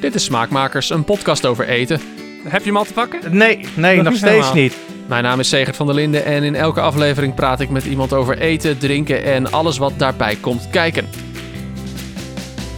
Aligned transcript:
Dit 0.00 0.14
is 0.14 0.24
Smaakmakers, 0.24 0.90
een 0.90 1.04
podcast 1.04 1.46
over 1.46 1.68
eten. 1.68 2.00
Heb 2.48 2.60
je 2.60 2.66
hem 2.66 2.76
al 2.76 2.84
te 2.84 2.92
pakken? 2.92 3.36
Nee, 3.36 3.66
nee, 3.74 4.02
nog, 4.02 4.16
steeds 4.16 4.30
helemaal. 4.30 4.54
niet. 4.54 4.76
Mijn 5.06 5.22
naam 5.22 5.40
is 5.40 5.48
Segert 5.48 5.76
van 5.76 5.86
der 5.86 5.94
Linden 5.94 6.24
en 6.24 6.42
in 6.42 6.54
elke 6.54 6.80
aflevering 6.80 7.34
praat 7.34 7.60
ik 7.60 7.70
met 7.70 7.84
iemand 7.84 8.12
over 8.12 8.38
eten, 8.38 8.78
drinken 8.78 9.24
en 9.24 9.52
alles 9.52 9.78
wat 9.78 9.92
daarbij 9.96 10.36
komt 10.40 10.70
kijken. 10.70 11.08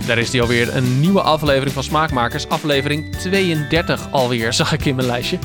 Daar 0.07 0.19
is 0.19 0.31
die 0.31 0.41
alweer, 0.41 0.77
een 0.77 1.01
nieuwe 1.01 1.21
aflevering 1.21 1.73
van 1.73 1.83
Smaakmakers, 1.83 2.49
aflevering 2.49 3.17
32 3.17 4.09
alweer, 4.11 4.53
zag 4.63 4.73
ik 4.73 4.85
in 4.85 4.95
mijn 4.95 5.07
lijstje. 5.07 5.39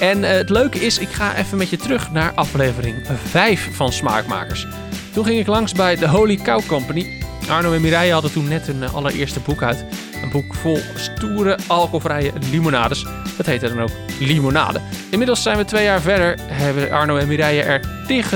En 0.00 0.24
eh, 0.24 0.30
het 0.30 0.50
leuke 0.50 0.78
is, 0.78 0.98
ik 0.98 1.08
ga 1.08 1.36
even 1.36 1.58
met 1.58 1.70
je 1.70 1.76
terug 1.76 2.10
naar 2.10 2.32
aflevering 2.34 2.96
5 3.24 3.68
van 3.72 3.92
Smaakmakers. 3.92 4.66
Toen 5.12 5.24
ging 5.24 5.40
ik 5.40 5.46
langs 5.46 5.72
bij 5.72 5.96
de 5.96 6.08
Holy 6.08 6.36
Cow 6.36 6.66
Company. 6.66 7.18
Arno 7.48 7.72
en 7.72 7.80
Mireille 7.80 8.12
hadden 8.12 8.32
toen 8.32 8.48
net 8.48 8.66
hun 8.66 8.82
eh, 8.82 8.94
allereerste 8.94 9.40
boek 9.40 9.62
uit. 9.62 9.84
Een 10.22 10.30
boek 10.30 10.54
vol 10.54 10.78
stoere, 10.94 11.58
alcoholvrije 11.66 12.32
limonades. 12.50 13.06
Dat 13.36 13.46
heette 13.46 13.68
dan 13.68 13.80
ook 13.80 13.90
Limonade. 14.20 14.80
Inmiddels 15.10 15.42
zijn 15.42 15.56
we 15.56 15.64
twee 15.64 15.84
jaar 15.84 16.00
verder, 16.00 16.38
hebben 16.40 16.90
Arno 16.90 17.16
en 17.16 17.28
Mireille 17.28 17.62
er 17.62 17.80
tig 18.06 18.32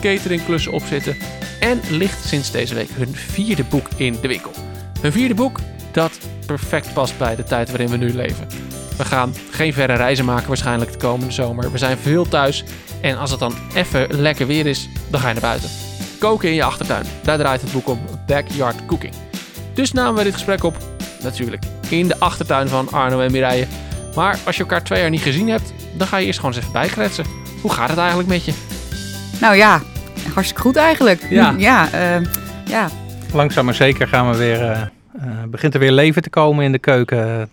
cateringklussen 0.00 0.72
op 0.72 0.82
zitten. 0.82 1.16
En 1.60 1.80
ligt 1.90 2.24
sinds 2.24 2.50
deze 2.50 2.74
week 2.74 2.88
hun 2.92 3.14
vierde 3.14 3.64
boek 3.64 3.86
in 3.96 4.16
de 4.20 4.28
winkel. 4.28 4.50
Hun 5.00 5.12
vierde 5.12 5.34
boek 5.34 5.60
dat 5.92 6.18
perfect 6.46 6.92
past 6.92 7.18
bij 7.18 7.36
de 7.36 7.44
tijd 7.44 7.68
waarin 7.68 7.88
we 7.88 7.96
nu 7.96 8.14
leven. 8.14 8.46
We 8.96 9.04
gaan 9.04 9.34
geen 9.50 9.72
verre 9.72 9.94
reizen 9.94 10.24
maken 10.24 10.48
waarschijnlijk 10.48 10.92
de 10.92 10.98
komende 10.98 11.32
zomer. 11.32 11.72
We 11.72 11.78
zijn 11.78 11.98
veel 11.98 12.28
thuis 12.28 12.64
en 13.00 13.18
als 13.18 13.30
het 13.30 13.40
dan 13.40 13.54
even 13.74 14.20
lekker 14.20 14.46
weer 14.46 14.66
is, 14.66 14.88
dan 15.10 15.20
ga 15.20 15.26
je 15.26 15.32
naar 15.32 15.42
buiten. 15.42 15.70
Koken 16.18 16.48
in 16.48 16.54
je 16.54 16.64
achtertuin, 16.64 17.06
daar 17.22 17.38
draait 17.38 17.60
het 17.60 17.72
boek 17.72 17.88
om, 17.88 18.00
Backyard 18.28 18.86
Cooking. 18.86 19.12
Dus 19.74 19.92
namen 19.92 20.14
we 20.14 20.22
dit 20.22 20.32
gesprek 20.32 20.62
op, 20.64 20.76
natuurlijk, 21.22 21.64
in 21.88 22.08
de 22.08 22.18
achtertuin 22.18 22.68
van 22.68 22.92
Arno 22.92 23.20
en 23.20 23.32
Mireille. 23.32 23.66
Maar 24.14 24.38
als 24.46 24.56
je 24.56 24.62
elkaar 24.62 24.84
twee 24.84 25.00
jaar 25.00 25.10
niet 25.10 25.20
gezien 25.20 25.48
hebt, 25.48 25.72
dan 25.96 26.06
ga 26.06 26.16
je 26.16 26.26
eerst 26.26 26.38
gewoon 26.38 26.54
eens 26.54 26.62
even 26.62 26.72
bijkletsen. 26.72 27.24
Hoe 27.62 27.72
gaat 27.72 27.88
het 27.88 27.98
eigenlijk 27.98 28.28
met 28.28 28.44
je? 28.44 28.52
Nou 29.40 29.56
ja, 29.56 29.82
hartstikke 30.34 30.62
goed 30.62 30.76
eigenlijk. 30.76 31.26
Ja. 31.30 31.54
Ja, 31.56 31.92
eh, 31.92 32.26
ja. 32.66 32.88
Langzaam 33.32 33.64
maar 33.64 33.74
zeker 33.74 34.08
gaan 34.08 34.30
we 34.30 34.36
weer, 34.36 34.62
eh, 34.62 34.80
eh, 34.80 34.88
begint 35.48 35.74
er 35.74 35.80
weer 35.80 35.92
leven 35.92 36.22
te 36.22 36.30
komen 36.30 36.64
in 36.64 36.72
de 36.72 36.78
keuken. 36.78 37.50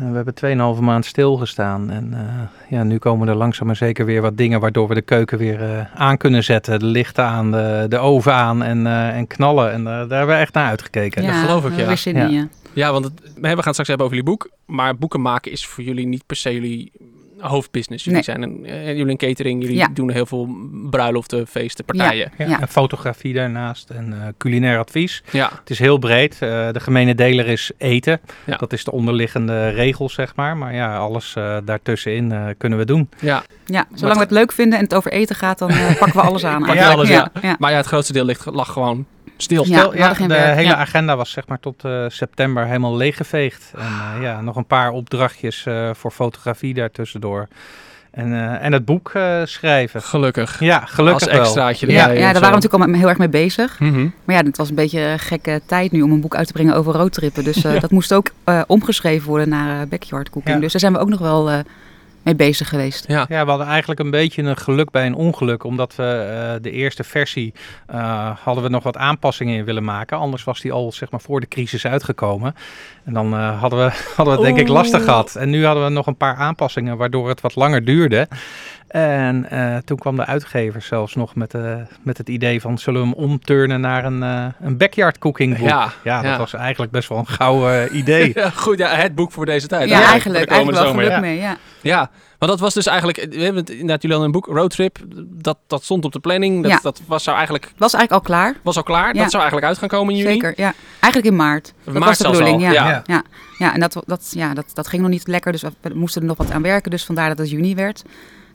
Eh, 0.00 0.10
we 0.10 0.16
hebben 0.16 0.34
2,5 0.76 0.80
maand 0.80 1.04
stilgestaan. 1.04 1.90
En 1.90 2.14
eh, 2.14 2.78
ja, 2.78 2.82
nu 2.82 2.98
komen 2.98 3.28
er 3.28 3.34
langzaam 3.34 3.66
maar 3.66 3.76
zeker 3.76 4.04
weer 4.04 4.22
wat 4.22 4.36
dingen 4.36 4.60
waardoor 4.60 4.88
we 4.88 4.94
de 4.94 5.02
keuken 5.02 5.38
weer 5.38 5.62
eh, 5.62 5.94
aan 5.94 6.16
kunnen 6.16 6.44
zetten. 6.44 6.78
De 6.78 6.84
lichten 6.84 7.24
aan, 7.24 7.50
de, 7.50 7.86
de 7.88 7.98
oven 7.98 8.32
aan 8.32 8.62
en, 8.62 8.86
eh, 8.86 9.16
en 9.16 9.26
knallen. 9.26 9.72
En 9.72 9.78
eh, 9.78 9.84
daar 9.84 10.18
hebben 10.18 10.26
we 10.36 10.42
echt 10.42 10.54
naar 10.54 10.68
uitgekeken. 10.68 11.22
ja, 11.22 11.42
geloof 11.44 11.64
ik, 11.64 11.72
we 11.72 11.80
ja. 11.80 11.86
weer 11.86 11.96
zin 11.96 12.16
in 12.16 12.30
Ja. 12.30 12.40
je. 12.40 12.48
Ja, 12.72 12.92
want 12.92 13.04
het, 13.04 13.20
we 13.34 13.48
gaan 13.48 13.56
het 13.56 13.58
straks 13.68 13.88
hebben 13.88 14.06
over 14.06 14.16
jullie 14.16 14.30
boek. 14.30 14.50
Maar 14.66 14.96
boeken 14.96 15.20
maken 15.20 15.52
is 15.52 15.66
voor 15.66 15.84
jullie 15.84 16.06
niet 16.06 16.26
per 16.26 16.36
se 16.36 16.52
jullie 16.52 16.92
hoofdbusiness. 17.38 18.04
Jullie 18.04 18.24
Nee. 18.26 18.36
zijn 18.36 18.42
een, 18.42 18.64
eh, 18.66 18.86
jullie 18.86 19.10
een 19.10 19.16
catering, 19.16 19.62
jullie 19.62 19.76
Ja. 19.76 19.88
doen 19.92 20.10
heel 20.10 20.26
veel 20.26 20.48
bruiloften, 20.90 21.46
feesten, 21.46 21.84
partijen. 21.84 22.32
Ja, 22.38 22.46
Ja. 22.46 22.60
En 22.60 22.68
fotografie 22.68 23.34
daarnaast 23.34 23.90
en 23.90 24.12
eh, 24.12 24.28
culinair 24.38 24.78
advies. 24.78 25.22
Ja, 25.32 25.50
Het 25.60 25.70
is 25.70 25.78
heel 25.78 25.98
breed. 25.98 26.32
Eh, 26.32 26.38
de 26.72 26.80
gemene 26.80 27.14
deler 27.14 27.46
is 27.46 27.70
eten. 27.78 28.20
Ja. 28.44 28.56
Dat 28.56 28.72
is 28.72 28.84
de 28.84 28.92
onderliggende 28.92 29.68
regel, 29.68 30.08
zeg 30.08 30.34
maar. 30.36 30.56
Maar 30.56 30.74
ja, 30.74 30.96
alles 30.96 31.34
eh, 31.36 31.56
daartussenin 31.64 32.32
eh, 32.32 32.44
kunnen 32.58 32.78
we 32.78 32.84
doen. 32.84 33.08
ja. 33.20 33.42
Ja, 33.64 33.86
zolang 33.94 34.16
we 34.16 34.22
het 34.22 34.30
leuk 34.32 34.52
vinden 34.52 34.78
en 34.78 34.84
het 34.84 34.94
over 34.94 35.12
eten 35.12 35.36
gaat, 35.36 35.58
dan 35.58 35.68
pakken 35.98 36.12
we 36.20 36.26
alles 36.26 36.44
aan. 36.54 36.64
Alles, 36.78 37.08
ja. 37.08 37.30
ja. 37.42 37.56
Maar 37.58 37.70
ja, 37.70 37.76
het 37.76 37.86
grootste 37.86 38.12
deel 38.12 38.24
ligt, 38.24 38.44
lag 38.46 38.72
gewoon 38.72 39.06
stil. 39.36 39.66
Ja. 39.66 39.82
Hadden 39.82 40.16
geen 40.16 40.28
de 40.28 40.34
werk, 40.34 40.56
hele 40.56 40.68
ja. 40.68 40.76
agenda 40.76 41.16
was 41.16 41.30
zeg 41.30 41.46
maar 41.46 41.60
tot 41.60 41.84
eh, 41.84 42.04
september 42.08 42.66
helemaal 42.66 42.96
leeggeveegd. 42.96 43.72
En 43.76 43.82
eh, 44.16 44.22
ja, 44.22 44.40
nog 44.40 44.56
een 44.56 44.66
paar 44.66 44.90
opdrachtjes 44.90 45.66
eh, 45.66 45.90
voor 45.94 46.10
fotografie 46.10 46.74
daartussendoor. 46.74 47.48
En, 48.16 48.32
eh, 48.32 48.64
en 48.64 48.72
het 48.72 48.84
boek 48.84 49.10
eh, 49.14 49.40
schrijven. 49.44 50.02
Gelukkig. 50.02 50.60
Ja, 50.60 50.80
gelukkig 50.86 51.28
Als 51.28 51.38
extraatje 51.38 51.90
Ja, 51.90 52.00
erbij. 52.00 52.14
ja, 52.14 52.20
daar 52.20 52.34
zo. 52.34 52.40
waren 52.40 52.58
we 52.58 52.62
natuurlijk 52.62 52.92
al 52.92 52.98
heel 52.98 53.08
erg 53.08 53.18
mee 53.18 53.28
bezig. 53.28 53.80
Mhm. 53.80 54.08
Maar 54.24 54.36
ja, 54.36 54.42
het 54.42 54.56
was 54.56 54.68
een 54.68 54.74
beetje 54.74 55.00
een 55.00 55.18
gekke 55.18 55.60
tijd 55.66 55.92
nu 55.92 56.02
om 56.02 56.12
een 56.12 56.20
boek 56.20 56.34
uit 56.34 56.46
te 56.46 56.52
brengen 56.52 56.74
over 56.74 56.94
roadtrippen. 56.94 57.44
Dus 57.44 57.64
eh, 57.64 57.80
dat 57.80 57.90
moest 57.90 58.12
ook 58.14 58.30
eh, 58.44 58.62
omgeschreven 58.66 59.28
worden 59.28 59.48
naar 59.48 59.88
backyard 59.88 60.30
cooking. 60.30 60.54
Ja. 60.54 60.60
Dus 60.60 60.72
daar 60.72 60.80
zijn 60.80 60.92
we 60.92 60.98
ook 60.98 61.08
nog 61.08 61.18
wel 61.18 61.50
eh, 61.50 61.58
mee 62.26 62.34
bezig 62.34 62.68
geweest. 62.68 63.04
Ja. 63.08 63.26
Ja, 63.28 63.44
we 63.44 63.50
hadden 63.50 63.66
eigenlijk 63.66 64.00
een 64.00 64.10
beetje 64.10 64.42
een 64.42 64.56
geluk 64.56 64.90
bij 64.90 65.06
een 65.06 65.14
ongeluk. 65.14 65.64
Omdat 65.64 65.94
we 65.96 66.02
eh, 66.02 66.62
de 66.62 66.70
eerste 66.70 67.04
versie 67.04 67.54
eh, 67.86 68.30
hadden 68.42 68.64
we 68.64 68.70
nog 68.70 68.82
wat 68.82 68.96
aanpassingen 68.96 69.56
in 69.56 69.64
willen 69.64 69.84
maken. 69.84 70.18
Anders 70.18 70.44
was 70.44 70.60
die 70.60 70.72
al 70.72 70.92
zeg 70.92 71.10
maar 71.10 71.20
voor 71.20 71.40
de 71.40 71.48
crisis 71.48 71.86
uitgekomen. 71.86 72.54
En 73.04 73.12
dan 73.12 73.34
eh, 73.34 73.60
hadden 73.60 73.78
we, 73.78 73.92
hadden 74.16 74.36
we 74.36 74.42
het 74.42 74.54
denk 74.54 74.68
ik 74.68 74.74
lastig 74.74 75.04
gehad. 75.04 75.34
En 75.34 75.50
nu 75.50 75.64
hadden 75.64 75.84
we 75.84 75.90
nog 75.90 76.06
een 76.06 76.16
paar 76.16 76.36
aanpassingen 76.36 76.96
waardoor 76.96 77.28
het 77.28 77.40
wat 77.40 77.54
langer 77.54 77.84
duurde. 77.84 78.28
En 78.88 79.50
eh, 79.50 79.76
toen 79.76 79.98
kwam 79.98 80.16
de 80.16 80.24
uitgever 80.26 80.82
zelfs 80.82 81.14
nog 81.14 81.34
met, 81.34 81.54
eh, 81.54 81.74
met 82.02 82.18
het 82.18 82.28
idee 82.28 82.60
van 82.60 82.78
zullen 82.78 83.00
we 83.00 83.06
hem 83.06 83.16
omturnen 83.16 83.80
naar 83.80 84.04
een, 84.04 84.22
eh, 84.22 84.46
een 84.60 84.76
backyard 84.76 85.18
cooking 85.18 85.58
boek. 85.58 85.68
Ja, 85.68 85.92
Ja, 86.04 86.22
dat 86.22 86.30
ja. 86.30 86.38
was 86.38 86.54
eigenlijk 86.54 86.92
best 86.92 87.08
wel 87.08 87.18
een 87.18 87.26
gouden 87.26 87.96
idee. 87.96 88.32
Ja, 88.34 88.50
goed, 88.50 88.78
ja, 88.78 88.88
het 88.88 89.14
boek 89.14 89.32
voor 89.32 89.46
deze 89.46 89.66
tijd. 89.66 89.88
Ja, 89.88 89.98
hè? 89.98 90.04
eigenlijk, 90.04 90.50
eigenlijk 90.50 90.78
wel 90.78 90.86
zomer, 90.86 91.04
geluk 91.04 91.16
ja. 91.16 91.20
mee. 91.20 91.38
Ja. 91.40 91.56
Ja, 91.80 92.10
maar 92.38 92.48
dat 92.48 92.60
was 92.60 92.74
dus 92.74 92.86
eigenlijk, 92.86 93.26
we 93.30 93.42
hebben 93.42 93.60
het 93.62 93.70
inderdaad, 93.70 94.02
jullie 94.02 94.16
hadden 94.16 94.34
een 94.34 94.40
boek, 94.40 94.56
Roadtrip, 94.56 94.98
dat, 95.30 95.58
dat 95.66 95.84
stond 95.84 96.04
op 96.04 96.12
de 96.12 96.18
planning. 96.18 96.62
Dat, 96.62 96.70
Ja. 96.72 96.78
dat 96.82 97.00
was, 97.06 97.22
zou 97.22 97.36
eigenlijk, 97.36 97.72
was 97.76 97.94
eigenlijk 97.94 98.26
al 98.28 98.34
klaar. 98.34 98.54
was 98.62 98.76
al 98.76 98.82
klaar. 98.82 99.14
Ja. 99.14 99.20
Dat 99.20 99.30
zou 99.30 99.42
eigenlijk 99.42 99.66
uit 99.66 99.78
gaan 99.78 99.88
komen 99.88 100.14
in 100.14 100.20
juni. 100.20 100.32
Zeker, 100.32 100.52
ja. 100.56 100.72
Eigenlijk 101.00 101.26
in 101.26 101.36
maart. 101.36 101.74
Dat 101.84 101.94
Maart 101.94 102.06
was 102.06 102.18
de 102.18 102.22
zelfs 102.24 102.38
bedoeling, 102.38 102.66
al, 102.66 102.72
ja. 102.74 102.88
ja. 102.88 103.02
Ja. 103.06 103.22
Ja, 103.58 103.74
en 103.74 103.80
dat, 103.80 104.02
dat, 104.06 104.30
ja, 104.34 104.54
dat, 104.54 104.70
dat 104.74 104.88
ging 104.88 105.02
nog 105.02 105.10
niet 105.10 105.26
lekker, 105.26 105.52
dus 105.52 105.62
we 105.62 105.70
moesten 105.94 106.20
er 106.22 106.28
nog 106.28 106.36
wat 106.36 106.50
aan 106.50 106.62
werken. 106.62 106.90
Dus 106.90 107.04
vandaar 107.04 107.28
dat 107.28 107.38
het 107.38 107.50
juni 107.50 107.74
werd. 107.74 108.04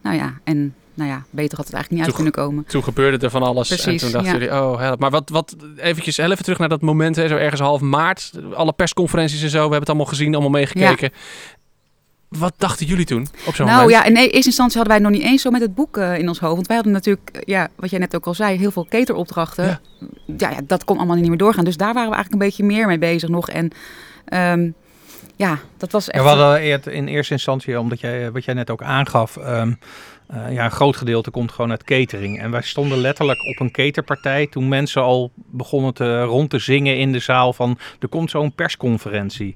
Nou 0.02 0.16
ja, 0.16 0.34
en 0.44 0.76
nou 0.94 1.10
ja, 1.10 1.24
beter 1.30 1.58
had 1.58 1.66
het 1.66 1.76
eigenlijk 1.76 1.90
niet 1.90 2.00
uit 2.00 2.08
Toen- 2.08 2.16
kunnen 2.34 2.34
komen. 2.34 2.66
Toen 2.66 2.84
gebeurde 2.84 3.26
er 3.26 3.32
van 3.32 3.44
alles. 3.44 3.70
en 3.70 3.76
Precies, 3.78 4.02
toen 4.02 4.12
dachten 4.12 4.32
ja. 4.32 4.38
jullie, 4.40 4.56
oh 4.62 4.80
help. 4.80 5.00
Maar 5.00 5.10
wat, 5.10 5.30
wat 5.30 5.56
eventjes, 5.78 6.18
even 6.18 6.44
terug 6.44 6.58
naar 6.60 6.70
dat 6.70 6.82
moment, 6.82 7.16
hè, 7.16 7.28
zo 7.28 7.36
ergens 7.36 7.62
half 7.62 7.82
maart. 7.82 8.32
Alle 8.54 8.74
persconferenties 8.74 9.44
en 9.44 9.50
zo, 9.50 9.56
we 9.56 9.62
hebben 9.62 9.80
het 9.80 9.90
allemaal 9.90 10.06
gezien, 10.06 10.34
allemaal 10.34 10.50
meegekeken. 10.52 11.12
Wat 12.30 12.54
dachten 12.58 12.86
jullie 12.86 13.06
toen 13.06 13.28
op 13.46 13.56
zo'n 13.56 13.66
Nou 13.66 13.82
moment? 13.82 13.98
ja, 13.98 14.10
in 14.10 14.16
e- 14.16 14.20
eerste 14.20 14.36
instantie 14.50 14.78
hadden 14.78 14.88
wij 14.88 14.96
het 14.96 15.04
nog 15.04 15.12
niet 15.22 15.32
eens 15.32 15.42
zo 15.42 15.50
met 15.52 15.62
het 15.62 15.76
boek 15.76 15.98
eh, 15.98 16.18
in 16.18 16.28
ons 16.28 16.40
hoofd. 16.40 16.56
Want 16.56 16.68
wij 16.68 16.76
hadden 16.76 16.94
natuurlijk, 16.94 17.30
eh, 17.32 17.42
ja, 17.46 17.68
wat 17.76 17.90
jij 17.90 18.00
net 18.00 18.16
ook 18.16 18.26
al 18.28 18.34
zei, 18.34 18.58
heel 18.58 18.72
veel 18.72 18.86
cateropdrachten. 18.90 19.66
Ja. 19.66 19.80
Ja. 20.38 20.50
Ja, 20.50 20.60
dat 20.68 20.84
kon 20.84 20.98
allemaal 20.98 21.16
niet 21.16 21.28
meer 21.28 21.38
doorgaan. 21.38 21.66
Dus 21.66 21.78
daar 21.78 21.94
waren 21.94 22.10
we 22.10 22.16
eigenlijk 22.16 22.44
een 22.44 22.48
beetje 22.50 22.64
meer 22.64 22.88
mee 22.88 22.98
bezig 22.98 23.30
nog. 23.30 23.50
En 23.50 23.70
ehm, 24.26 24.70
ja, 25.42 25.60
dat 25.78 25.92
was 25.92 26.06
Ja, 26.06 26.12
echt... 26.12 26.24
we 26.24 26.30
hadden 26.30 26.94
in 26.94 27.08
eerste 27.08 27.34
instantie, 27.34 27.80
omdat 27.80 28.00
jij, 28.00 28.32
wat 28.32 28.46
jij 28.46 28.54
net 28.54 28.70
ook 28.70 28.84
aangaf, 28.84 29.38
ehm, 29.38 29.74
eh, 30.28 30.54
ja, 30.54 30.66
een 30.66 30.72
groot 30.72 30.96
gedeelte 30.96 31.32
komt 31.32 31.52
gewoon 31.52 31.72
uit 31.72 31.84
catering. 31.84 32.40
En 32.40 32.52
wij 32.52 32.62
stonden 32.62 32.98
letterlijk 32.98 33.46
op 33.48 33.60
een 33.60 33.72
caterpartij 33.72 34.48
toen 34.48 34.68
mensen 34.68 35.02
al 35.02 35.32
begonnen 35.36 35.94
te, 35.94 36.22
rond 36.22 36.50
te 36.50 36.60
zingen 36.60 36.98
in 36.98 37.12
de 37.12 37.20
zaal 37.20 37.54
van 37.54 37.78
er 38.00 38.08
komt 38.08 38.30
zo'n 38.30 38.56
persconferentie. 38.56 39.56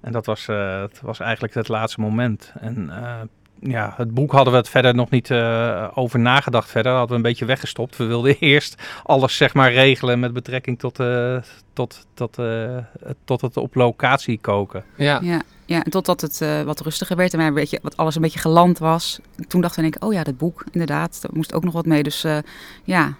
En 0.00 0.12
dat 0.12 0.26
was, 0.26 0.48
eh, 0.48 0.80
het 0.80 1.00
was 1.00 1.20
eigenlijk 1.20 1.54
het 1.54 1.68
laatste 1.68 2.00
moment. 2.00 2.52
En 2.60 2.90
eh, 2.90 3.20
ja, 3.58 3.94
het 3.96 4.14
boek 4.14 4.32
hadden 4.32 4.52
we 4.52 4.58
het 4.58 4.68
verder 4.68 4.94
nog 4.94 5.10
niet 5.10 5.30
eh, 5.30 5.88
over 5.94 6.18
nagedacht 6.18 6.70
verder. 6.70 6.90
Dat 6.90 6.98
hadden 6.98 7.20
we 7.20 7.22
een 7.22 7.30
beetje 7.30 7.44
weggestopt. 7.44 7.96
We 7.96 8.04
wilden 8.04 8.38
eerst 8.52 8.82
alles 9.02 9.36
zeg 9.36 9.54
maar 9.54 9.72
regelen 9.72 10.20
met 10.20 10.32
betrekking 10.32 10.78
tot, 10.78 11.00
eh, 11.00 11.36
tot, 11.72 12.06
tot, 12.14 12.38
eh, 12.38 12.76
tot 13.24 13.40
het 13.40 13.56
op 13.56 13.74
locatie 13.74 14.38
koken. 14.38 14.84
ja. 14.96 15.18
Ja, 15.22 15.42
ja, 15.66 15.84
en 15.84 15.90
totdat 15.90 16.20
het 16.20 16.40
eh, 16.40 16.62
wat 16.62 16.80
rustiger 16.80 17.16
werd 17.16 17.32
en 17.32 17.38
wij 17.38 17.46
een 17.46 17.54
beetje, 17.54 17.78
wat 17.82 17.96
alles 17.96 18.14
een 18.14 18.22
beetje 18.22 18.38
geland 18.38 18.78
was. 18.78 19.20
Toen 19.48 19.60
dachten 19.60 19.82
we, 19.82 19.90
denk 19.90 20.02
ik, 20.02 20.08
oh 20.08 20.12
ja, 20.12 20.22
dat 20.22 20.36
boek, 20.36 20.64
inderdaad, 20.70 21.22
daar 21.22 21.30
moest 21.34 21.54
ook 21.54 21.64
nog 21.64 21.72
wat 21.72 21.86
mee. 21.86 22.02
Dus 22.02 22.24
eh, 22.24 22.38
ja, 22.84 23.14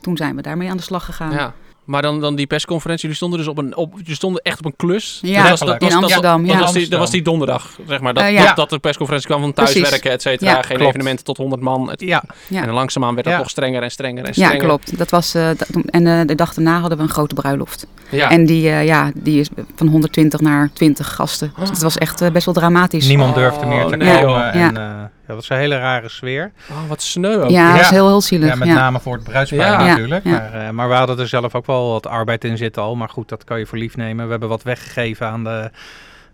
toen 0.00 0.16
zijn 0.16 0.36
we 0.36 0.42
daarmee 0.42 0.70
aan 0.70 0.76
de 0.76 0.82
slag 0.82 1.04
gegaan. 1.04 1.32
Ja. 1.32 1.54
Maar 1.84 2.02
dan, 2.02 2.20
dan 2.20 2.34
die 2.34 2.46
persconferentie, 2.46 3.02
jullie 3.02 3.16
stonden 3.16 3.38
dus 3.38 3.48
op 3.48 3.58
een, 3.58 3.76
op, 3.76 3.92
jullie 3.96 4.14
stonden 4.14 4.42
echt 4.42 4.58
op 4.58 4.64
een 4.64 4.76
klus. 4.76 5.18
Ja, 5.22 5.40
Dat 5.40 5.50
was- 5.50 5.58
dat 5.60 5.68
was- 5.68 5.78
in 5.80 5.88
dat 5.88 6.02
Amsterdam, 6.02 6.46
Dat 6.46 6.54
ja. 6.54 6.60
was, 6.60 6.72
die, 6.72 6.88
dat 6.88 6.98
was 6.98 7.10
die 7.10 7.22
donderdag, 7.22 7.78
zeg 7.88 8.00
maar. 8.00 8.14
Dat, 8.14 8.22
Eh, 8.22 8.32
ja. 8.32 8.46
dat, 8.46 8.56
dat 8.56 8.70
de 8.70 8.78
persconferentie 8.78 9.28
kwam 9.30 9.40
van 9.40 9.52
thuiswerken, 9.52 10.10
et 10.10 10.22
cetera. 10.22 10.50
Ja, 10.50 10.62
Geen 10.62 10.76
klopt. 10.76 10.82
evenementen 10.90 11.24
tot 11.24 11.36
100 11.36 11.62
man. 11.62 11.90
Het- 11.90 12.00
Ja, 12.00 12.22
Ja. 12.48 12.62
En 12.62 12.70
langzaamaan 12.70 13.14
werd 13.14 13.26
Ja. 13.26 13.38
nog 13.38 13.50
strenger 13.50 13.82
en 13.82 13.90
strenger 13.90 14.24
en 14.24 14.32
Ja, 14.34 14.46
strenger. 14.46 14.66
klopt. 14.66 14.98
Dat 14.98 15.10
was, 15.10 15.34
eh, 15.34 15.46
dat- 15.46 15.68
en 15.90 16.06
eh, 16.06 16.20
de 16.26 16.34
dag 16.34 16.54
daarna 16.54 16.78
hadden 16.80 16.98
we 16.98 17.04
een 17.04 17.10
grote 17.10 17.34
bruiloft. 17.34 17.86
Ja. 18.10 18.30
En 18.30 18.46
die, 18.46 18.68
eh, 18.68 18.84
ja, 18.84 19.10
die 19.14 19.40
is 19.40 19.48
van 19.76 19.86
120 19.86 20.40
naar 20.40 20.70
20 20.72 21.14
gasten. 21.14 21.52
Dus 21.58 21.68
het 21.68 21.82
was 21.82 21.98
echt 21.98 22.32
best 22.32 22.44
wel 22.44 22.54
dramatisch. 22.54 23.06
Niemand 23.06 23.30
Oh, 23.30 23.36
durfde 23.36 23.66
meer 23.66 23.86
te 23.86 23.96
nee, 23.96 24.20
komen. 24.22 24.52
En, 24.52 24.76
eh, 24.76 24.82
ja, 24.82 25.10
dat 25.26 25.36
was 25.36 25.48
een 25.48 25.56
hele 25.56 25.76
rare 25.78 26.08
sfeer. 26.08 26.52
Oh, 26.70 26.88
wat 26.88 27.02
sneu 27.02 27.34
ook. 27.40 27.50
Ja, 27.50 27.66
dat 27.66 27.74
Ja. 27.74 27.76
was 27.82 27.90
heel, 27.90 28.06
heel 28.06 28.20
zielig. 28.20 28.48
Ja, 28.48 28.54
met 28.54 28.68
ja. 28.68 28.74
name 28.74 29.00
voor 29.00 29.14
het 29.14 29.24
bruidspaar 29.24 29.70
Ja. 29.80 29.86
natuurlijk. 29.86 30.24
Ja, 30.24 30.30
ja. 30.30 30.38
Maar, 30.38 30.66
eh, 30.66 30.70
maar 30.70 30.88
we 30.88 30.94
hadden 30.94 31.18
er 31.18 31.28
zelf 31.28 31.54
ook 31.54 31.66
wel 31.66 31.90
wat 31.90 32.06
arbeid 32.06 32.44
in 32.44 32.56
zitten 32.56 32.82
al. 32.82 32.96
Maar 32.96 33.08
goed, 33.08 33.28
dat 33.28 33.44
kan 33.44 33.58
je 33.58 33.66
voor 33.66 33.78
lief 33.78 33.96
nemen. 33.96 34.24
We 34.24 34.30
hebben 34.30 34.48
wat 34.48 34.62
weggegeven 34.62 35.26
aan 35.26 35.44
de, 35.44 35.70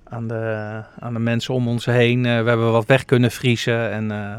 aan 0.09 0.29
de, 0.29 0.81
aan 1.01 1.13
de 1.13 1.19
mensen 1.19 1.55
om 1.55 1.69
ons 1.69 1.85
heen. 1.85 2.27
Eh, 2.27 2.43
we 2.43 2.49
hebben 2.49 2.73
wat 2.73 2.87
weg 2.87 3.05
kunnen 3.05 3.31
vriezen. 3.31 3.91
En 3.91 4.11
eh, 4.11 4.37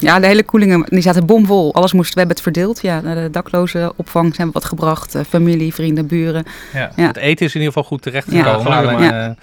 Ja, 0.00 0.20
de 0.20 0.26
hele 0.26 0.42
koelingen 0.42 0.84
die 0.88 1.02
zaten 1.02 1.26
bomvol. 1.26 1.74
Alles 1.74 1.92
moest, 1.92 2.12
we 2.14 2.18
hebben 2.18 2.36
het 2.36 2.44
verdeeld. 2.44 2.82
Ja, 2.82 3.00
naar 3.00 3.14
de 3.14 3.30
dakloze 3.30 3.92
opvang 3.96 4.26
hebben 4.28 4.46
we 4.46 4.52
wat 4.52 4.64
gebracht. 4.64 5.14
eh, 5.14 5.22
familie, 5.28 5.74
vrienden, 5.74 6.06
buren. 6.06 6.44
Ja. 6.72 6.90
Ja. 6.96 7.06
Het 7.06 7.16
eten 7.16 7.46
is 7.46 7.54
in 7.54 7.60
ieder 7.60 7.72
geval 7.74 7.88
goed 7.88 8.04
Ja, 8.04 8.10
terechtgekomen. 8.10 8.72
Alleen, 8.72 8.98
maar. 9.00 9.28
eh, 9.28 9.34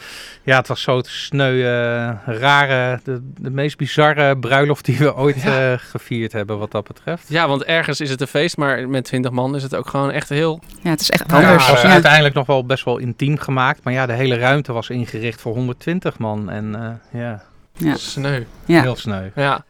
ja, 0.43 0.57
het 0.57 0.67
was 0.67 0.81
zo 0.81 1.01
sneu, 1.03 1.59
eh, 1.63 2.11
rare, 2.25 2.99
de, 3.03 3.19
de 3.39 3.49
meest 3.49 3.77
bizarre 3.77 4.37
bruiloft 4.37 4.85
die 4.85 4.97
we 4.97 5.15
ooit 5.15 5.41
Ja. 5.41 5.71
eh, 5.71 5.77
gevierd 5.79 6.31
hebben 6.31 6.57
wat 6.57 6.71
dat 6.71 6.87
betreft. 6.87 7.23
Ja, 7.27 7.47
want 7.47 7.63
ergens 7.63 7.99
is 7.99 8.09
het 8.09 8.21
een 8.21 8.27
feest, 8.27 8.57
maar 8.57 8.89
met 8.89 9.03
20 9.03 9.31
man 9.31 9.55
is 9.55 9.63
het 9.63 9.75
ook 9.75 9.87
gewoon 9.87 10.11
echt 10.11 10.29
heel... 10.29 10.59
Ja, 10.81 10.89
het 10.89 11.01
is 11.01 11.09
echt 11.09 11.27
Nou 11.27 11.41
ja, 11.41 11.47
anders. 11.47 11.65
het 11.65 11.73
was 11.75 11.83
Ja, 11.83 11.91
uiteindelijk 11.91 12.35
nog 12.35 12.45
wel 12.45 12.65
best 12.65 12.85
wel 12.85 12.97
intiem 12.97 13.37
gemaakt. 13.37 13.83
Maar 13.83 13.93
ja, 13.93 14.05
de 14.05 14.13
hele 14.13 14.37
ruimte 14.37 14.73
was 14.73 14.89
ingericht 14.89 15.41
voor 15.41 15.53
120 15.53 16.17
man. 16.17 16.49
En 16.49 16.75
eh, 17.11 17.21
ja, 17.21 17.43
Ja. 17.77 17.95
Sneu. 17.95 18.43
Ja. 18.65 18.81
heel 18.81 18.95
sneu. 18.95 19.29
Ja. 19.35 19.63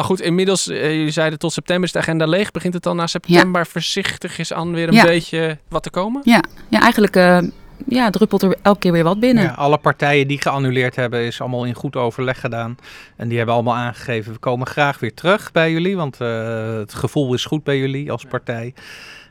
Maar 0.00 0.08
goed, 0.08 0.20
inmiddels, 0.20 0.68
eh, 0.68 0.90
jullie 0.96 1.10
zeiden 1.10 1.38
tot 1.38 1.52
september 1.52 1.84
is 1.86 1.92
de 1.92 1.98
agenda 1.98 2.26
leeg. 2.26 2.50
Begint 2.50 2.74
het 2.74 2.82
dan 2.82 2.96
na 2.96 3.06
september 3.06 3.66
voorzichtig 3.66 4.38
is 4.38 4.52
aan 4.52 4.72
weer 4.72 4.88
een 4.88 4.94
Ja. 4.94 5.04
beetje 5.04 5.58
wat 5.68 5.82
te 5.82 5.90
komen? 5.90 6.20
ja, 6.24 6.42
eigenlijk 6.80 7.16
eh, 7.16 7.38
ja, 7.86 8.10
druppelt 8.10 8.42
er 8.42 8.56
elke 8.62 8.78
keer 8.78 8.92
weer 8.92 9.04
wat 9.04 9.20
binnen. 9.20 9.44
Ja, 9.44 9.50
alle 9.50 9.78
partijen 9.78 10.28
die 10.28 10.40
geannuleerd 10.40 10.96
hebben, 10.96 11.20
is 11.20 11.40
allemaal 11.40 11.64
in 11.64 11.74
goed 11.74 11.96
overleg 11.96 12.40
gedaan. 12.40 12.76
En 13.16 13.28
die 13.28 13.36
hebben 13.36 13.54
allemaal 13.54 13.74
aangegeven, 13.76 14.32
we 14.32 14.38
komen 14.38 14.66
graag 14.66 14.98
weer 14.98 15.14
terug 15.14 15.52
bij 15.52 15.70
jullie. 15.72 15.96
Want 15.96 16.20
eh, 16.20 16.74
het 16.74 16.94
gevoel 16.94 17.34
is 17.34 17.44
goed 17.44 17.64
bij 17.64 17.78
jullie 17.78 18.10
als 18.12 18.24
partij. 18.24 18.74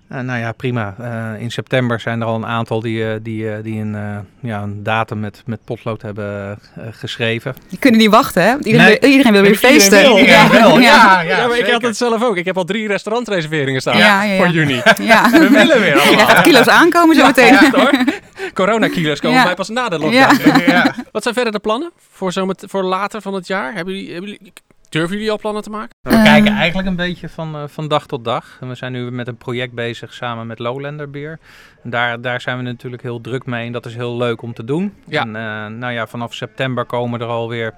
Eh, 0.09 0.19
nou 0.19 0.39
ja, 0.39 0.51
prima. 0.51 0.95
Eh, 0.99 1.41
in 1.41 1.51
september 1.51 1.99
zijn 1.99 2.21
er 2.21 2.27
al 2.27 2.35
een 2.35 2.45
aantal 2.45 2.81
die, 2.81 3.05
eh, 3.11 3.19
die, 3.21 3.51
eh, 3.51 3.63
die 3.63 3.81
een, 3.81 3.95
eh, 3.95 4.17
ja, 4.39 4.61
een 4.61 4.83
datum 4.83 5.19
met, 5.19 5.43
met 5.45 5.59
potlood 5.65 6.01
hebben 6.01 6.59
geschreven. 6.91 7.55
Die 7.69 7.79
kunnen 7.79 7.99
niet 7.99 8.09
wachten, 8.09 8.43
hè? 8.43 8.57
Iedereen, 8.57 8.87
Nee. 8.87 8.97
wil, 8.99 9.09
iedereen 9.09 9.31
wil 9.31 9.41
weer 9.41 9.51
Iedereen 9.51 9.71
feesten. 9.79 9.99
wil, 10.01 10.17
iedereen 10.19 10.49
wil. 10.49 10.79
Ja, 10.79 11.21
Ja, 11.21 11.47
maar 11.47 11.57
ik 11.57 11.71
had 11.71 11.81
het 11.81 11.97
zelf 11.97 12.23
ook. 12.23 12.37
Ik 12.37 12.45
heb 12.45 12.57
al 12.57 12.63
drie 12.63 12.87
restaurantreserveringen 12.87 13.81
staan 13.81 13.97
Ja, 13.97 14.23
ja, 14.23 14.31
ja. 14.31 14.37
voor 14.37 14.47
juni. 14.49 14.81
Ja. 15.01 15.29
We 15.31 15.49
willen 15.49 15.79
weer 15.79 15.95
Ja, 15.95 16.01
allemaal. 16.01 16.25
gaat 16.27 16.41
kilo's 16.41 16.67
aankomen 16.67 17.15
zo 17.15 17.25
meteen. 17.25 17.57
Coronakilo's 18.53 19.19
komen 19.19 19.37
Ja. 19.37 19.43
bij 19.43 19.55
pas 19.55 19.69
na 19.69 19.89
de 19.89 19.99
lockdown. 19.99 20.59
Ja. 20.59 20.65
ja. 20.67 20.95
Wat 21.11 21.23
zijn 21.23 21.35
verder 21.35 21.53
de 21.53 21.59
plannen 21.59 21.91
voor, 22.11 22.31
zomet- 22.31 22.63
voor 22.67 22.83
later 22.83 23.21
van 23.21 23.33
het 23.33 23.47
jaar? 23.47 23.73
Hebben 23.73 23.93
jullie, 23.93 24.11
hebben 24.13 24.29
jullie, 24.29 24.53
durven 24.89 25.15
jullie 25.15 25.31
al 25.31 25.37
plannen 25.37 25.63
te 25.63 25.69
maken? 25.69 25.95
We 26.01 26.09
Eh. 26.15 26.23
kijken 26.23 26.53
eigenlijk 26.53 26.87
een 26.87 26.95
beetje 26.95 27.29
van, 27.29 27.55
eh, 27.55 27.63
van 27.67 27.87
dag 27.87 28.07
tot 28.07 28.23
dag. 28.23 28.57
En 28.61 28.67
we 28.67 28.75
zijn 28.75 28.91
nu 28.91 29.11
met 29.11 29.27
een 29.27 29.37
project 29.37 29.73
bezig 29.73 30.13
samen 30.13 30.47
met 30.47 30.59
Lowlander 30.59 31.09
Beer. 31.09 31.39
En 31.83 31.89
daar, 31.89 32.21
daar 32.21 32.41
zijn 32.41 32.57
we 32.57 32.63
natuurlijk 32.63 33.01
heel 33.01 33.21
druk 33.21 33.45
mee 33.45 33.65
en 33.65 33.71
dat 33.71 33.85
is 33.85 33.95
heel 33.95 34.17
leuk 34.17 34.41
om 34.41 34.53
te 34.53 34.63
doen. 34.63 34.93
Ja. 35.07 35.21
En 35.21 35.35
eh, 35.35 35.65
nou 35.77 35.93
ja, 35.93 36.07
vanaf 36.07 36.33
september 36.33 36.85
komen 36.85 37.21
er 37.21 37.27
alweer 37.27 37.73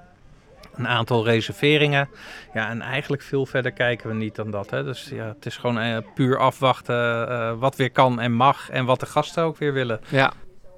een 0.75 0.87
aantal 0.87 1.25
reserveringen. 1.25 2.09
Ja, 2.53 2.69
en 2.69 2.81
eigenlijk 2.81 3.21
veel 3.21 3.45
verder 3.45 3.71
kijken 3.71 4.09
we 4.09 4.15
niet 4.15 4.35
dan 4.35 4.51
dat. 4.51 4.69
Hè. 4.69 4.83
Dus 4.83 5.09
ja, 5.13 5.25
het 5.25 5.45
is 5.45 5.57
gewoon 5.57 6.03
puur 6.15 6.37
afwachten 6.37 7.29
eh, 7.29 7.51
wat 7.59 7.75
weer 7.75 7.91
kan 7.91 8.19
en 8.19 8.31
mag 8.31 8.69
en 8.69 8.85
wat 8.85 8.99
de 8.99 9.05
gasten 9.05 9.43
ook 9.43 9.57
weer 9.57 9.73
willen. 9.73 9.99
Ja, 10.09 10.31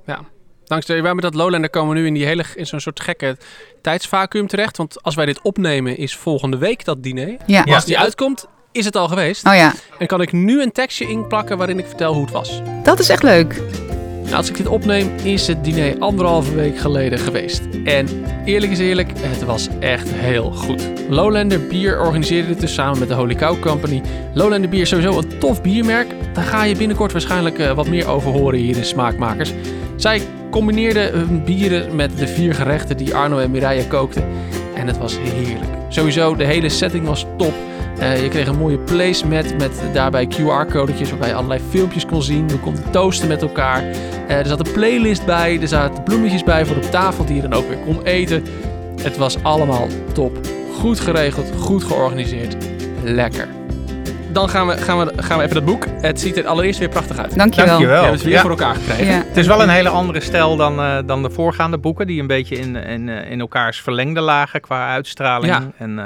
ja. 0.06 0.20
Dankzij 0.74 1.02
wij 1.02 1.14
met 1.14 1.24
dat 1.24 1.34
Lowlander 1.34 1.70
komen 1.70 1.94
we 1.94 2.00
nu 2.00 2.08
in, 2.08 2.14
die 2.14 2.26
hele, 2.26 2.44
in 2.56 2.66
zo'n 2.68 2.80
soort 2.80 3.00
gekke 3.00 3.38
tijdsvacuum 3.82 4.48
terecht. 4.48 4.78
Want 4.78 5.04
als 5.04 5.16
wij 5.16 5.26
dit 5.26 5.42
opnemen 5.42 5.98
is 5.98 6.16
volgende 6.16 6.58
week 6.58 6.86
dat 6.86 7.04
diner. 7.04 7.38
Ja. 7.46 7.64
Als 7.64 7.86
die 7.86 8.00
uitkomt, 8.00 8.48
is 8.72 8.86
het 8.86 8.96
al 8.96 9.08
geweest. 9.08 9.48
Oh 9.48 9.56
ja, 9.56 9.74
En 10.00 10.08
kan 10.08 10.22
ik 10.22 10.32
nu 10.32 10.62
een 10.62 10.72
tekstje 10.72 11.08
inplakken 11.08 11.58
waarin 11.58 11.80
ik 11.80 11.86
vertel 11.86 12.14
hoe 12.14 12.24
het 12.24 12.32
was. 12.34 12.62
dat 12.84 13.00
is 13.00 13.10
echt 13.10 13.24
leuk. 13.24 13.62
Als 14.34 14.50
ik 14.50 14.58
dit 14.58 14.68
opneem, 14.68 15.10
is 15.24 15.48
het 15.48 15.64
diner 15.64 16.00
anderhalve 16.00 16.56
week 16.56 16.78
geleden 16.78 17.20
geweest. 17.20 17.62
En 17.84 18.08
eerlijk 18.46 18.72
is 18.72 18.80
eerlijk, 18.80 19.12
het 19.18 19.44
was 19.44 19.68
echt 19.80 20.12
heel 20.12 20.52
goed. 20.52 20.90
Lowlander 21.10 21.68
Bier 21.68 22.00
organiseerde 22.00 22.48
dit 22.48 22.60
dus 22.60 22.74
samen 22.74 23.00
met 23.00 23.08
de 23.08 23.14
Holy 23.14 23.36
Cow 23.36 23.60
Company. 23.60 24.02
Lowlander 24.34 24.70
Bier 24.70 24.82
is 24.82 24.90
sowieso 24.90 25.18
een 25.18 25.40
tof 25.40 25.62
biermerk. 25.62 26.08
Daar 26.34 26.44
ga 26.44 26.64
je 26.64 26.76
binnenkort 26.76 27.12
waarschijnlijk 27.12 27.60
eh, 27.60 27.72
wat 27.72 27.88
meer 27.88 28.08
over 28.08 28.32
horen 28.32 28.60
hier 28.60 28.78
in 28.78 28.86
Smaakmakers. 28.86 29.54
Zij 29.96 30.22
combineerden 30.52 31.12
hun 31.12 31.44
bieren 31.44 31.96
met 31.96 32.18
de 32.18 32.28
vier 32.28 32.54
gerechten 32.54 32.98
die 32.98 33.16
Arno 33.16 33.38
en 33.40 33.52
Mireille 33.52 33.88
kookten. 33.88 34.24
En 34.76 34.88
het 34.88 34.98
was 34.98 35.18
heerlijk. 35.20 35.72
Sowieso, 35.90 36.36
de 36.36 36.46
hele 36.46 36.70
setting 36.70 37.06
was 37.06 37.26
top. 37.38 37.54
Eh, 38.00 38.22
je 38.24 38.28
kreeg 38.28 38.48
een 38.48 38.58
mooie 38.58 38.80
placemat 38.80 39.58
met 39.58 39.82
daarbij 39.94 40.28
QR-codetjes 40.28 41.10
waarbij 41.10 41.28
je 41.28 41.36
allerlei 41.36 41.62
filmpjes 41.70 42.06
kon 42.06 42.24
zien. 42.24 42.48
We 42.48 42.60
konden 42.60 42.92
toasten 42.92 43.28
met 43.28 43.42
elkaar. 43.42 43.84
Eh, 44.28 44.38
er 44.38 44.46
zat 44.46 44.68
een 44.68 44.74
playlist 44.74 45.26
bij, 45.26 45.62
er 45.62 45.68
zaten 45.68 46.04
bloemetjes 46.04 46.44
bij 46.44 46.66
voor 46.66 46.76
op 46.76 46.84
tafel 46.84 47.26
die 47.26 47.36
je 47.36 47.42
dan 47.42 47.54
ook 47.54 47.68
weer 47.68 47.78
kon 47.78 48.04
eten. 48.04 48.44
Het 49.02 49.18
was 49.18 49.44
allemaal 49.44 49.88
top. 50.14 50.40
Goed 50.80 51.00
geregeld, 51.00 51.52
goed 51.58 51.84
georganiseerd. 51.84 52.56
Lekker. 53.04 53.63
Dan 54.34 54.50
gaan 54.50 54.68
we, 54.68 54.78
gaan, 54.78 54.98
we, 55.06 55.24
gaan 55.24 55.38
we 55.38 55.44
even 55.44 55.56
dat 55.56 55.66
boek. 55.66 55.86
Het 56.02 56.20
ziet 56.20 56.38
er 56.38 56.48
allereerst 56.48 56.80
weer 56.80 56.90
prachtig 56.90 57.18
uit. 57.18 57.38
Dankjewel. 57.38 57.66
We 57.66 57.70
Dankjewel. 57.72 57.96
hebben 57.96 58.14
het 58.14 58.24
weer 58.24 58.34
Ja. 58.34 58.42
voor 58.42 58.50
elkaar 58.50 58.76
gekregen. 58.76 59.06
Ja. 59.06 59.24
Het 59.28 59.38
is 59.38 59.48
wel 59.48 59.62
een 59.62 59.70
hele 59.70 59.90
andere 59.90 60.20
stijl 60.22 60.56
dan, 60.56 60.80
eh, 60.80 60.98
dan 61.06 61.24
de 61.24 61.30
voorgaande 61.30 61.78
boeken, 61.78 62.08
die 62.08 62.22
een 62.22 62.28
beetje 62.28 62.56
in, 62.56 62.76
in, 62.76 63.10
eh, 63.10 63.32
in 63.32 63.40
elkaars 63.40 63.82
verlengde 63.82 64.22
lagen 64.22 64.62
qua 64.62 64.88
uitstraling. 64.90 65.54
Ja. 65.54 65.72
En, 65.78 66.00
eh, 66.00 66.06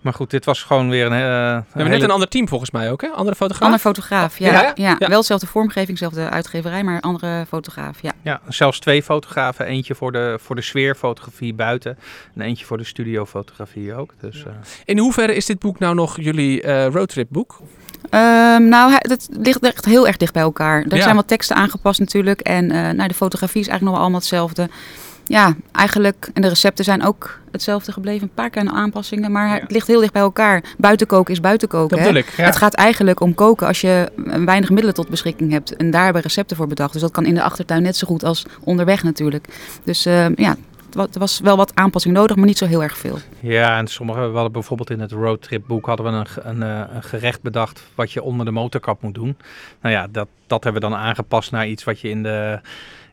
maar 0.00 0.12
goed, 0.12 0.30
dit 0.30 0.44
was 0.44 0.62
gewoon 0.62 0.88
weer 0.90 1.06
een, 1.06 1.12
eh, 1.12 1.18
We 1.18 1.24
een 1.24 1.64
hebben 1.72 1.90
net 1.92 2.02
een 2.02 2.10
ander 2.10 2.28
team 2.28 2.48
volgens 2.48 2.70
mij 2.70 2.90
ook, 2.90 3.00
hè? 3.02 3.08
Andere 3.08 3.36
fotograaf? 3.36 3.64
Ander 3.64 3.80
fotograaf, 3.80 4.38
ja. 4.38 4.52
Ja, 4.52 4.60
Ja, 4.62 4.72
ja? 4.74 4.96
Ja. 4.98 5.08
Wel 5.08 5.20
dezelfde 5.20 5.46
vormgeving, 5.46 5.98
dezelfde 5.98 6.28
uitgeverij, 6.30 6.82
maar 6.82 7.00
andere 7.00 7.44
fotograaf, 7.48 8.02
ja. 8.02 8.12
Ja, 8.22 8.40
zelfs 8.48 8.78
twee 8.78 9.02
fotografen. 9.02 9.66
Eentje 9.66 9.94
voor 9.94 10.12
de, 10.12 10.38
voor 10.40 10.56
de 10.56 10.62
sfeerfotografie 10.62 11.54
buiten 11.54 11.98
en 12.34 12.40
eentje 12.42 12.64
voor 12.64 12.76
de 12.78 12.84
studiofotografie 12.84 13.94
ook. 13.94 14.14
Dus, 14.20 14.44
eh, 14.44 14.52
In 14.84 14.98
hoeverre 14.98 15.34
is 15.34 15.46
dit 15.46 15.58
boek 15.58 15.78
nou 15.78 15.94
nog 15.94 16.16
jullie 16.20 16.62
eh 16.62 16.86
roadtripboek? 16.92 17.59
Ehm, 18.10 18.68
nou, 18.68 18.92
het 18.98 19.28
ligt 19.42 19.60
echt 19.62 19.84
heel 19.84 20.06
erg 20.06 20.16
dicht 20.16 20.32
bij 20.32 20.42
elkaar. 20.42 20.84
Er 20.88 20.96
Ja. 20.96 21.02
zijn 21.02 21.16
wat 21.16 21.28
teksten 21.28 21.56
aangepast 21.56 22.00
natuurlijk. 22.00 22.40
En 22.40 22.70
eh 22.70 22.90
nou, 22.90 23.08
de 23.08 23.14
fotografie 23.14 23.60
is 23.60 23.68
eigenlijk 23.68 23.82
nog 23.82 23.90
wel 23.92 24.00
allemaal 24.00 24.18
hetzelfde. 24.20 24.68
Ja, 25.24 25.54
eigenlijk. 25.72 26.28
En 26.34 26.42
de 26.42 26.48
recepten 26.48 26.84
zijn 26.84 27.04
ook 27.04 27.38
hetzelfde 27.52 27.92
gebleven. 27.92 28.22
Een 28.22 28.34
paar 28.34 28.50
kleine 28.50 28.72
aanpassingen. 28.72 29.32
Maar 29.32 29.46
Ja. 29.48 29.60
het 29.60 29.70
ligt 29.70 29.86
heel 29.86 30.00
dicht 30.00 30.12
bij 30.12 30.22
elkaar. 30.22 30.62
Buiten 30.78 31.06
koken 31.06 31.32
is 31.34 31.40
buiten 31.40 31.68
koken. 31.68 31.88
Dat 31.88 31.98
hè? 31.98 32.04
bedoel 32.12 32.22
ik. 32.22 32.34
Ja. 32.36 32.44
Het 32.44 32.56
gaat 32.56 32.74
eigenlijk 32.74 33.20
om 33.20 33.34
koken 33.34 33.66
als 33.66 33.80
je 33.80 34.10
een 34.24 34.44
weinig 34.44 34.68
middelen 34.68 34.94
tot 34.94 35.08
beschikking 35.08 35.52
hebt. 35.52 35.76
En 35.76 35.90
daar 35.90 36.04
hebben 36.04 36.22
recepten 36.22 36.56
voor 36.56 36.66
bedacht. 36.66 36.92
Dus 36.92 37.02
dat 37.02 37.10
kan 37.10 37.24
in 37.24 37.34
de 37.34 37.42
achtertuin 37.42 37.82
net 37.82 37.96
zo 37.96 38.06
goed 38.06 38.24
als 38.24 38.46
onderweg 38.60 39.02
natuurlijk. 39.02 39.46
Dus 39.84 40.06
eh, 40.06 40.26
ja, 40.34 40.56
er 40.96 41.18
was 41.18 41.40
wel 41.40 41.56
wat 41.56 41.74
aanpassing 41.74 42.14
nodig, 42.14 42.36
maar 42.36 42.46
niet 42.46 42.58
zo 42.58 42.66
heel 42.66 42.82
erg 42.82 42.96
veel. 42.96 43.18
ja, 43.40 43.78
en 43.78 43.86
sommige, 43.86 44.20
we 44.20 44.34
hadden 44.34 44.52
bijvoorbeeld 44.52 44.90
in 44.90 45.00
het 45.00 45.12
roadtripboek 45.12 45.86
hadden 45.86 46.12
we 46.12 46.26
een, 46.42 46.62
eh, 46.62 46.82
een 46.94 47.02
gerecht 47.02 47.42
bedacht 47.42 47.82
wat 47.94 48.12
je 48.12 48.22
onder 48.22 48.46
de 48.46 48.52
motorkap 48.52 49.02
moet 49.02 49.14
doen. 49.14 49.36
Nou 49.82 49.94
ja, 49.94 50.06
dat, 50.10 50.28
dat 50.46 50.64
hebben 50.64 50.82
we 50.82 50.88
dan 50.88 50.98
aangepast 50.98 51.50
naar 51.50 51.68
iets 51.68 51.84
wat 51.84 52.00
je 52.00 52.08
in 52.08 52.22
de, 52.22 52.60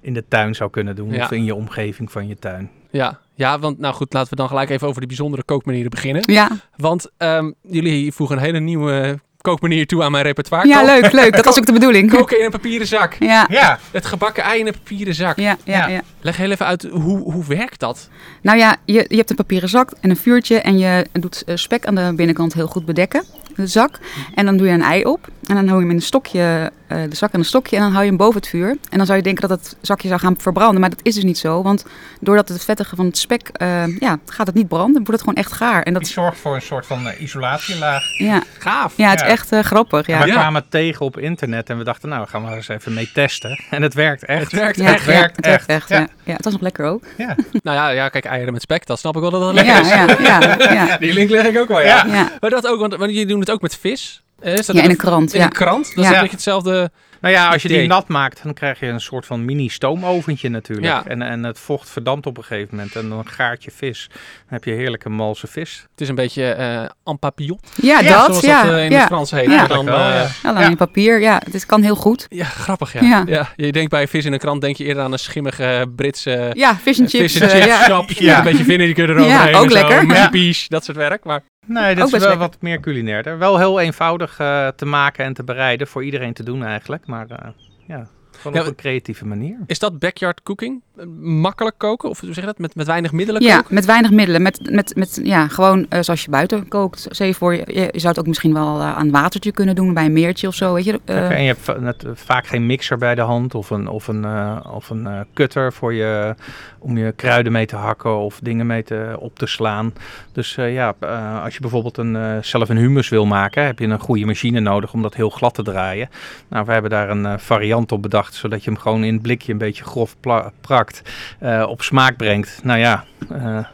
in 0.02 0.14
de 0.14 0.24
tuin 0.28 0.56
zou 0.56 0.70
kunnen 0.70 0.96
doen. 0.96 1.12
Ja. 1.12 1.24
Of 1.24 1.32
in 1.32 1.44
je 1.44 1.56
omgeving 1.56 2.12
van 2.12 2.28
je 2.28 2.36
tuin. 2.40 2.70
Ja. 2.92 3.20
ja, 3.34 3.60
want 3.60 3.80
nou 3.80 3.94
goed, 3.94 4.14
laten 4.14 4.30
we 4.30 4.36
dan 4.36 4.48
gelijk 4.48 4.70
even 4.70 4.88
over 4.88 5.00
die 5.00 5.08
bijzondere 5.08 5.44
kookmanieren 5.44 5.92
beginnen. 5.92 6.24
Ja, 6.26 6.50
Want 6.76 7.12
ehm, 7.18 7.52
jullie 7.62 8.12
voegen 8.12 8.38
een 8.38 8.44
hele 8.44 8.60
nieuwe 8.60 9.20
kookmanier 9.52 9.86
toe 9.88 10.04
aan 10.04 10.12
mijn 10.12 10.24
repertoire. 10.24 10.68
ja 10.68 10.78
Kook- 10.80 10.88
leuk, 10.88 11.12
leuk. 11.12 11.36
Dat 11.36 11.46
was 11.50 11.58
ook 11.58 11.66
de 11.66 11.72
bedoeling. 11.74 12.10
Koken 12.12 12.40
in 12.40 12.46
een 12.46 12.52
papieren 12.52 12.88
zak. 12.88 13.14
Ja, 13.20 13.48
Ja, 13.50 13.80
Het 13.92 14.06
gebakken 14.06 14.44
ei 14.44 14.60
in 14.60 14.68
een 14.68 14.74
papieren 14.74 15.14
zak. 15.16 15.38
ja, 15.40 15.58
ja, 15.64 15.78
Ja. 15.78 15.88
ja. 15.88 16.02
Leg 16.22 16.38
heel 16.38 16.52
even 16.52 16.66
uit, 16.66 16.88
hoe, 16.92 17.20
hoe 17.32 17.46
werkt 17.48 17.80
dat? 17.80 18.10
Nou 18.42 18.58
ja, 18.58 18.76
je, 18.86 19.06
je 19.08 19.16
hebt 19.18 19.30
een 19.30 19.36
papieren 19.36 19.70
zak 19.70 19.92
en 20.02 20.10
een 20.10 20.18
vuurtje 20.18 20.60
en 20.62 20.78
je 20.78 21.06
doet 21.14 21.44
eh, 21.46 21.56
spek 21.56 21.86
aan 21.86 21.96
de 21.96 22.14
binnenkant 22.16 22.54
heel 22.54 22.68
goed 22.68 22.86
bedekken, 22.86 23.24
de 23.56 23.68
zak. 23.68 24.00
En 24.36 24.46
dan 24.46 24.58
doe 24.58 24.68
je 24.68 24.74
een 24.74 24.82
ei 24.82 25.04
op 25.04 25.28
en 25.48 25.56
dan 25.56 25.68
hou 25.68 25.74
je 25.76 25.82
hem 25.82 25.90
in 25.90 25.96
een 25.96 26.02
stokje, 26.02 26.72
eh, 26.88 26.98
de 27.10 27.16
zak 27.16 27.34
aan 27.34 27.40
een 27.40 27.46
stokje 27.46 27.76
en 27.76 27.82
dan 27.82 27.92
hou 27.92 28.04
je 28.04 28.10
hem 28.10 28.18
boven 28.18 28.36
het 28.40 28.50
vuur. 28.50 28.70
En 28.90 28.98
dan 28.98 29.06
zou 29.06 29.18
je 29.18 29.24
denken 29.24 29.48
dat 29.50 29.60
het 29.60 29.76
zakje 29.82 30.08
zou 30.08 30.20
gaan 30.20 30.36
verbranden, 30.38 30.80
maar 30.82 30.90
dat 30.90 31.00
is 31.04 31.16
dus 31.16 31.24
niet 31.24 31.38
zo. 31.38 31.62
Want 31.64 31.86
doordat 32.20 32.50
het 32.50 32.64
vettige 32.66 32.96
van 32.96 33.06
het 33.06 33.18
spek, 33.18 33.50
eh, 33.54 33.98
ja, 34.00 34.18
gaat 34.26 34.48
het 34.48 34.56
niet 34.56 34.68
branden, 34.68 34.94
dan 34.94 35.04
wordt 35.04 35.22
het 35.22 35.30
gewoon 35.30 35.36
echt 35.46 35.52
gaar. 35.52 35.84
En 35.84 35.94
die 35.94 36.02
dat, 36.02 36.12
zorgt 36.12 36.40
voor 36.40 36.56
een 36.56 36.62
soort 36.62 36.86
van 36.86 37.08
eh, 37.08 37.22
isolatielaag. 37.22 38.04
ja, 38.18 38.44
Gaaf. 38.58 38.94
ja, 38.98 39.10
het 39.10 39.22
is 39.22 39.28
echt 39.28 39.50
grappig. 39.62 40.08
Ja. 40.08 40.20
We 40.22 40.28
Ja. 40.28 40.34
kwamen 40.34 40.62
het 40.62 40.72
tegen 40.72 41.06
op 41.06 41.18
internet 41.18 41.70
en 41.70 41.78
we 41.78 41.84
dachten, 41.84 42.10
nou, 42.10 42.22
we 42.24 42.30
gaan 42.30 42.46
we 42.46 42.56
eens 42.56 42.68
even 42.68 42.94
mee 42.94 43.12
testen. 43.14 43.64
En 43.70 43.82
het 43.82 43.94
werkt 43.94 44.26
echt. 44.26 44.42
Het 44.42 44.52
werkt 44.52 44.78
Ja, 44.78 44.94
echt. 44.94 45.06
werkt 45.06 45.36
het 45.36 45.46
werkt 45.46 45.66
echt. 45.66 45.68
echt. 45.70 45.90
Ja. 45.90 46.00
Ja. 46.00 46.08
Ja. 46.24 46.34
het 46.34 46.44
was 46.44 46.54
nog 46.54 46.62
lekker 46.62 46.86
ook. 46.86 47.04
Ja. 47.18 47.36
Nou 47.64 47.78
ja, 47.78 47.90
ja, 47.90 48.10
kijk, 48.10 48.26
eieren 48.26 48.54
met 48.54 48.62
spek, 48.62 48.86
dat 48.86 49.00
snap 49.00 49.16
ik 49.16 49.22
wel 49.22 49.30
dat 49.32 49.42
dat 49.42 49.66
Ja, 49.66 49.82
lekker 49.82 49.82
is. 49.82 49.88
ja, 50.28 50.56
ja, 50.60 50.74
ja, 50.74 50.98
Die 51.06 51.14
link 51.14 51.30
leg 51.30 51.46
ik 51.46 51.58
ook 51.58 51.68
wel, 51.68 51.80
ja. 51.82 51.86
Ja. 52.06 52.14
ja. 52.14 52.32
Maar 52.40 52.50
dat 52.50 52.68
ook, 52.68 52.80
want, 52.80 52.96
want 52.96 53.12
jullie 53.12 53.26
doen 53.28 53.40
het 53.40 53.52
ook 53.52 53.62
met 53.62 53.76
vis. 53.78 54.22
Is 54.42 54.66
dat 54.66 54.76
Ja, 54.76 54.84
in 54.84 54.90
een 54.90 54.96
krant. 54.96 55.34
in 55.34 55.40
Ja. 55.40 55.46
een 55.46 55.52
krant? 55.52 55.86
Dat 55.96 56.04
is 56.06 56.10
Ja. 56.10 56.16
een 56.16 56.22
beetje 56.22 56.36
hetzelfde. 56.36 56.92
Nou 57.28 57.40
ja, 57.40 57.50
als 57.52 57.62
je 57.62 57.68
die 57.68 57.88
nat 57.88 58.08
maakt, 58.08 58.44
dan 58.44 58.54
krijg 58.54 58.80
je 58.80 58.86
een 58.88 59.00
soort 59.02 59.26
van 59.26 59.46
mini 59.46 59.70
stoomoventje 59.70 60.50
natuurlijk. 60.50 60.88
Ja. 60.88 61.04
En, 61.08 61.22
en 61.22 61.44
het 61.44 61.60
vocht 61.60 61.90
verdampt 61.90 62.26
op 62.26 62.38
een 62.38 62.44
gegeven 62.44 62.76
moment. 62.76 62.96
En 62.96 63.10
dan 63.10 63.28
gaart 63.28 63.64
je 63.64 63.72
vis. 63.72 64.08
Dan 64.10 64.18
heb 64.48 64.64
je 64.64 64.72
heerlijke 64.72 65.10
malse 65.10 65.48
vis. 65.48 65.86
Het 65.92 66.02
is 66.02 66.10
een 66.10 66.16
beetje 66.16 66.52
eh 66.52 66.82
en 67.04 67.20
papillon, 67.20 67.60
Ja, 67.82 68.00
Ja, 68.00 68.10
dat. 68.10 68.26
zoals 68.26 68.40
ja, 68.42 68.64
dat 68.64 68.74
eh, 68.74 68.84
in 68.84 68.92
ja. 68.92 68.98
het 68.98 69.08
Frans 69.08 69.32
heet. 69.32 69.50
Ja. 69.50 69.68
Dan, 69.68 69.88
eh, 69.90 70.30
Ja. 70.44 70.70
in 70.70 70.76
papier. 70.76 71.20
Ja, 71.22 71.42
het 71.46 71.54
is, 71.54 71.66
kan 71.66 71.84
heel 71.84 71.96
goed. 71.96 72.26
ja, 72.30 72.46
grappig 72.46 72.94
ja. 72.94 73.02
ja. 73.02 73.24
Ja. 73.26 73.50
Je 73.56 73.72
denkt 73.72 73.90
bij 73.92 74.08
vis 74.08 74.26
in 74.26 74.34
een 74.34 74.40
krant, 74.40 74.62
denk 74.62 74.76
je 74.76 74.84
eerder 74.84 75.04
aan 75.04 75.12
een 75.12 75.20
schimmige 75.20 75.92
Britse 75.96 76.52
Ja, 76.54 76.76
fish 76.76 77.00
and 77.00 77.10
chips. 77.10 77.32
fish 77.34 77.42
and 77.42 77.52
chips 77.52 78.20
een 78.20 78.44
beetje 78.44 78.64
vinegar 78.64 79.10
eroverheen. 79.10 79.52
Ja, 79.52 79.60
ook 79.60 79.72
lekker. 79.72 80.30
peas, 80.30 80.68
dat 80.68 80.84
soort 80.86 80.98
werk. 80.98 81.24
Maar 81.24 81.42
Nee, 81.68 81.90
Ook 81.92 81.96
dat 81.98 82.06
is 82.06 82.12
best 82.12 82.24
wel 82.24 82.32
lekker. 82.32 82.50
wat 82.52 82.62
meer 82.62 82.80
culinairder. 82.80 83.38
Wel 83.38 83.58
heel 83.58 83.80
eenvoudig 83.80 84.40
eh, 84.40 84.68
te 84.68 84.86
maken 84.86 85.26
en 85.26 85.34
te 85.34 85.44
bereiden. 85.44 85.88
Voor 85.88 86.04
iedereen 86.04 86.34
te 86.34 86.44
doen 86.44 86.64
eigenlijk. 86.66 87.06
Maar 87.08 87.17
eh, 87.24 87.54
ja, 87.88 88.17
gewoon 88.38 88.54
Ja, 88.58 88.62
op 88.64 88.68
een 88.68 88.76
creatieve 88.76 89.26
manier. 89.26 89.58
is 89.68 89.80
dat 89.80 90.00
backyard 90.00 90.44
cooking? 90.44 90.82
Eh, 90.98 91.06
Makkelijk 91.22 91.78
koken? 91.78 92.10
Of 92.10 92.20
hoe 92.20 92.34
zeg 92.34 92.44
je 92.44 92.50
dat? 92.50 92.58
Met, 92.60 92.76
met 92.76 92.88
weinig 92.88 93.12
middelen 93.12 93.42
Ja, 93.42 93.56
koken? 93.58 93.74
met 93.76 93.86
weinig 93.86 94.12
middelen. 94.12 94.42
Met, 94.42 94.60
met, 94.72 94.96
met, 94.96 95.20
ja, 95.24 95.48
gewoon 95.48 95.86
eh, 95.90 96.02
zoals 96.02 96.24
je 96.24 96.30
buiten 96.30 96.68
kookt. 96.68 97.08
Je 97.18 97.34
voor, 97.34 97.54
je, 97.54 97.66
je 97.92 98.00
zou 98.00 98.08
het 98.08 98.20
ook 98.20 98.28
misschien 98.28 98.54
wel 98.54 98.80
eh, 98.80 98.98
aan 98.98 99.12
watertje 99.12 99.52
kunnen 99.52 99.76
doen 99.76 99.94
bij 99.94 100.06
een 100.06 100.14
meertje 100.14 100.48
of 100.48 100.54
zo. 100.56 100.74
Weet 100.74 100.84
je? 100.86 101.00
Eh, 101.06 101.16
Oké, 101.16 101.26
en 101.34 101.42
je 101.42 101.48
hebt 101.48 101.60
va- 101.62 101.80
net, 101.80 102.06
vaak 102.14 102.48
geen 102.48 102.66
mixer 102.66 102.98
bij 102.98 103.16
de 103.16 103.22
hand 103.22 103.56
of 103.56 103.70
een, 103.70 103.88
of 103.88 104.08
een, 104.08 104.26
eh, 104.26 104.60
of 104.74 104.90
een 104.90 105.08
eh, 105.08 105.20
cutter 105.34 105.74
voor 105.74 105.94
je, 105.94 106.36
om 106.80 106.98
je 106.98 107.12
kruiden 107.12 107.52
mee 107.52 107.66
te 107.66 107.76
hakken 107.76 108.18
of 108.18 108.40
dingen 108.44 108.66
mee 108.68 108.84
te, 108.84 109.16
op 109.20 109.38
te 109.38 109.46
slaan. 109.46 109.94
Dus 110.32 110.58
eh, 110.58 110.74
ja, 110.74 110.94
eh, 111.00 111.44
als 111.44 111.54
je 111.54 111.60
bijvoorbeeld 111.62 111.98
een, 111.98 112.16
eh, 112.16 112.38
zelf 112.42 112.70
een 112.70 112.78
humus 112.78 113.10
wil 113.10 113.26
maken, 113.26 113.66
heb 113.66 113.80
je 113.80 113.88
een 113.88 114.00
goede 114.00 114.26
machine 114.26 114.60
nodig 114.60 114.94
om 114.94 115.02
dat 115.02 115.16
heel 115.16 115.30
glad 115.30 115.54
te 115.54 115.64
draaien. 115.64 116.10
Nou, 116.48 116.66
we 116.66 116.72
hebben 116.72 116.92
daar 116.92 117.10
een 117.10 117.40
variant 117.40 117.92
op 117.92 118.02
bedacht, 118.02 118.27
zodat 118.36 118.64
je 118.64 118.72
hem 118.72 118.80
gewoon 118.80 119.04
in 119.04 119.14
het 119.14 119.22
blikje 119.22 119.52
een 119.52 119.58
beetje 119.58 119.84
grof 119.84 120.16
prakt, 120.62 121.02
eh, 121.40 121.66
op 121.68 121.82
smaak 121.82 122.18
brengt. 122.18 122.60
Nou 122.64 122.80
ja, 122.80 123.06
eh, 123.30 123.66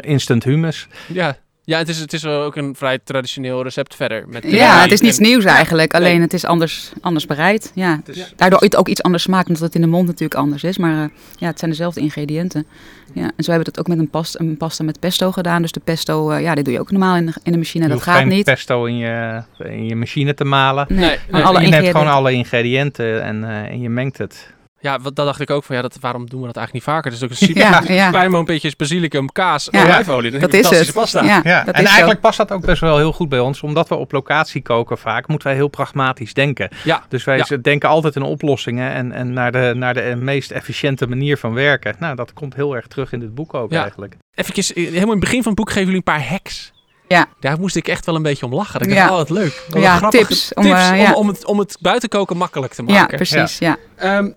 instant 0.00 0.44
humus. 0.44 0.88
Ja, 1.08 1.36
ja 1.72 1.78
het, 1.78 1.88
is, 1.88 1.98
het 1.98 2.12
is 2.12 2.22
wel 2.22 2.42
ook 2.42 2.56
een 2.56 2.74
vrij 2.76 2.98
traditioneel 3.04 3.62
recept 3.62 3.94
verder. 3.94 4.24
Met 4.28 4.44
ja, 4.50 4.80
het 4.82 4.92
is 4.92 5.00
niets 5.00 5.16
en- 5.18 5.22
nieuws 5.24 5.44
eigenlijk. 5.44 5.92
Nee. 5.92 6.00
Alleen 6.00 6.20
het 6.20 6.32
is 6.32 6.44
anders, 6.44 6.92
anders 7.00 7.26
bereid. 7.26 7.72
Ja. 7.74 8.00
Dus, 8.04 8.32
Daardoor 8.36 8.60
het 8.60 8.76
ook 8.76 8.88
iets 8.88 9.02
anders 9.02 9.22
smaakt, 9.22 9.46
omdat 9.48 9.62
het 9.62 9.74
in 9.74 9.80
de 9.80 9.86
mond 9.86 10.06
natuurlijk 10.06 10.40
anders 10.40 10.64
is. 10.64 10.78
Maar 10.78 11.02
eh, 11.04 11.10
ja, 11.36 11.46
het 11.46 11.58
zijn 11.58 11.70
dezelfde 11.70 12.00
ingrediënten. 12.00 12.66
Ja, 13.14 13.22
en 13.36 13.44
zo 13.44 13.50
hebben 13.52 13.58
we 13.64 13.70
het 13.70 13.78
ook 13.78 13.86
met 13.86 13.98
een, 13.98 14.10
past, 14.10 14.38
een 14.38 14.56
pasta 14.56 14.84
met 14.84 15.00
pesto 15.00 15.32
gedaan. 15.32 15.62
Dus 15.62 15.72
de 15.72 15.80
pesto, 15.84 16.30
eh, 16.30 16.42
ja, 16.42 16.54
dit 16.54 16.64
doe 16.64 16.74
je 16.74 16.80
ook 16.80 16.90
normaal 16.90 17.16
in 17.16 17.26
de, 17.26 17.32
in 17.42 17.52
de 17.52 17.58
machine. 17.58 17.82
je 17.84 17.88
Dat 17.90 17.98
hoeft 17.98 18.10
gaat 18.10 18.20
geen 18.20 18.28
niet. 18.32 18.44
pesto 18.44 18.84
in 18.84 18.96
je, 18.96 19.42
in 19.58 19.84
je 19.86 19.96
machine 19.96 20.34
te 20.34 20.44
malen. 20.44 20.86
Nee, 20.88 20.98
je 21.00 21.08
neemt 21.32 21.46
ingrediënten. 21.48 21.90
gewoon 21.90 22.12
alle 22.12 22.32
ingrediënten 22.32 23.22
en, 23.22 23.44
eh, 23.44 23.56
en 23.70 23.80
je 23.80 23.88
mengt 23.88 24.18
het. 24.18 24.50
Ja, 24.82 25.00
wat, 25.00 25.16
dat 25.16 25.26
dacht 25.26 25.40
ik 25.40 25.50
ook 25.50 25.64
van, 25.64 25.76
ja, 25.76 25.82
dat, 25.82 25.96
waarom 26.00 26.28
doen 26.28 26.40
we 26.40 26.46
dat 26.46 26.56
eigenlijk 26.56 26.86
niet 26.86 26.94
vaker? 26.94 27.12
Is 27.12 27.22
ook 27.22 27.30
een 27.30 27.36
super 27.36 27.62
Ja, 27.62 27.82
ja. 27.86 28.10
klein 28.10 28.30
momentjes 28.30 28.76
basilicum, 28.76 29.32
kaas, 29.32 29.68
Ja. 29.70 29.82
olijfolie. 29.84 30.30
Dan 30.30 30.40
dat 30.40 30.52
is 30.52 30.60
fantastische 30.60 30.92
het. 30.92 31.00
Pasta. 31.12 31.24
Ja, 31.24 31.40
Ja, 31.44 31.64
dat 31.64 31.74
en 31.74 31.80
is 31.80 31.86
zo. 31.86 31.90
eigenlijk 31.90 32.20
past 32.20 32.36
dat 32.38 32.52
ook 32.52 32.66
best 32.66 32.80
wel 32.80 32.96
heel 32.96 33.12
goed 33.12 33.28
bij 33.28 33.38
ons, 33.38 33.62
omdat 33.62 33.88
we 33.88 33.94
op 33.94 34.12
locatie 34.12 34.62
koken 34.62 34.98
vaak, 34.98 35.28
moeten 35.28 35.48
wij 35.48 35.56
heel 35.56 35.68
pragmatisch 35.68 36.34
denken. 36.34 36.68
Ja, 36.84 37.02
Dus 37.08 37.24
wij 37.24 37.36
Ja. 37.48 37.56
denken 37.56 37.88
altijd 37.88 38.16
in 38.16 38.22
oplossingen 38.22 38.92
en, 38.92 39.12
en 39.12 39.32
naar, 39.32 39.52
de, 39.52 39.72
naar 39.76 39.94
de 39.94 40.16
meest 40.20 40.50
efficiënte 40.50 41.06
manier 41.06 41.36
van 41.36 41.54
werken. 41.54 41.94
Nou, 41.98 42.16
dat 42.16 42.32
komt 42.32 42.54
heel 42.54 42.74
erg 42.76 42.86
terug 42.86 43.12
in 43.12 43.20
dit 43.20 43.34
boek 43.34 43.54
ook 43.54 43.70
Ja. 43.72 43.80
eigenlijk. 43.82 44.16
Even, 44.34 44.74
helemaal 44.74 45.00
in 45.02 45.08
het 45.10 45.20
begin 45.20 45.42
van 45.42 45.52
het 45.52 45.60
boek 45.60 45.68
geven 45.68 45.82
jullie 45.82 45.96
een 45.96 46.02
paar 46.02 46.26
hacks. 46.28 46.72
Ja. 47.08 47.26
Daar 47.40 47.58
moest 47.60 47.76
ik 47.76 47.88
echt 47.88 48.06
wel 48.06 48.14
een 48.14 48.22
beetje 48.22 48.46
om 48.46 48.54
lachen. 48.54 48.80
Ik 48.80 48.88
Ja. 48.88 48.94
dacht, 48.94 49.10
oh, 49.10 49.16
wat 49.16 49.30
leuk. 49.30 49.64
Wat 49.68 49.82
Ja, 49.82 50.02
een 50.02 50.10
tips 50.10 50.54
om, 50.54 50.62
tips 50.62 50.80
eh, 50.80 50.90
om, 50.90 50.96
ja. 50.96 51.12
om, 51.12 51.28
het, 51.28 51.44
om 51.46 51.58
het 51.58 51.76
buitenkoken 51.80 52.36
makkelijk 52.36 52.72
te 52.74 52.82
Ja, 52.86 52.92
maken. 52.92 53.16
precies. 53.16 53.58
Ja. 53.58 53.76
Ehm 53.96 54.30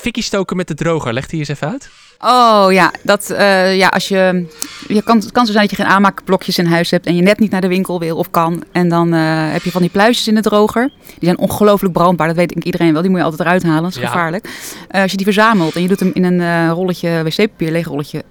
fikkie 0.00 0.22
stoken 0.22 0.56
met 0.56 0.68
de 0.68 0.74
droger, 0.74 1.12
leg 1.12 1.26
die 1.26 1.38
eens 1.38 1.48
even 1.48 1.68
uit. 1.70 1.88
Oh 2.24 2.66
ja, 2.72 2.92
dat, 3.02 3.30
eh, 3.30 3.76
ja 3.76 3.88
als 3.88 4.08
je, 4.08 4.46
je 4.88 5.02
kan, 5.02 5.16
het 5.18 5.32
kan 5.32 5.46
zo 5.46 5.52
zijn 5.52 5.66
dat 5.66 5.76
je 5.76 5.82
geen 5.82 5.92
aanmaakblokjes 5.92 6.58
in 6.58 6.66
huis 6.66 6.90
hebt 6.90 7.06
en 7.06 7.16
je 7.16 7.22
net 7.22 7.38
niet 7.38 7.50
naar 7.50 7.60
de 7.60 7.68
winkel 7.68 7.98
wil 7.98 8.16
of 8.16 8.30
kan. 8.30 8.62
En 8.72 8.88
dan 8.88 9.14
eh, 9.14 9.20
heb 9.52 9.62
je 9.62 9.70
van 9.70 9.80
die 9.80 9.90
pluisjes 9.90 10.28
in 10.28 10.34
de 10.34 10.40
droger. 10.40 10.90
Die 11.06 11.16
zijn 11.20 11.38
ongelooflijk 11.38 11.92
brandbaar, 11.92 12.26
dat 12.26 12.36
weet 12.36 12.56
ik 12.56 12.64
iedereen 12.64 12.92
wel. 12.92 13.00
Die 13.02 13.10
moet 13.10 13.18
je 13.18 13.24
altijd 13.24 13.42
eruit 13.42 13.62
halen, 13.62 13.82
dat 13.82 13.90
is 13.90 14.00
Ja. 14.00 14.06
gevaarlijk. 14.06 14.48
Eh, 14.88 15.02
als 15.02 15.10
je 15.10 15.16
die 15.16 15.26
verzamelt 15.26 15.74
en 15.74 15.82
je 15.82 15.88
doet 15.88 16.00
hem 16.00 16.10
in 16.14 16.24
een 16.24 16.70
rolletje 16.70 17.22
wc-papier, 17.22 17.70
leeg 17.70 17.86
rolletje, 17.86 18.24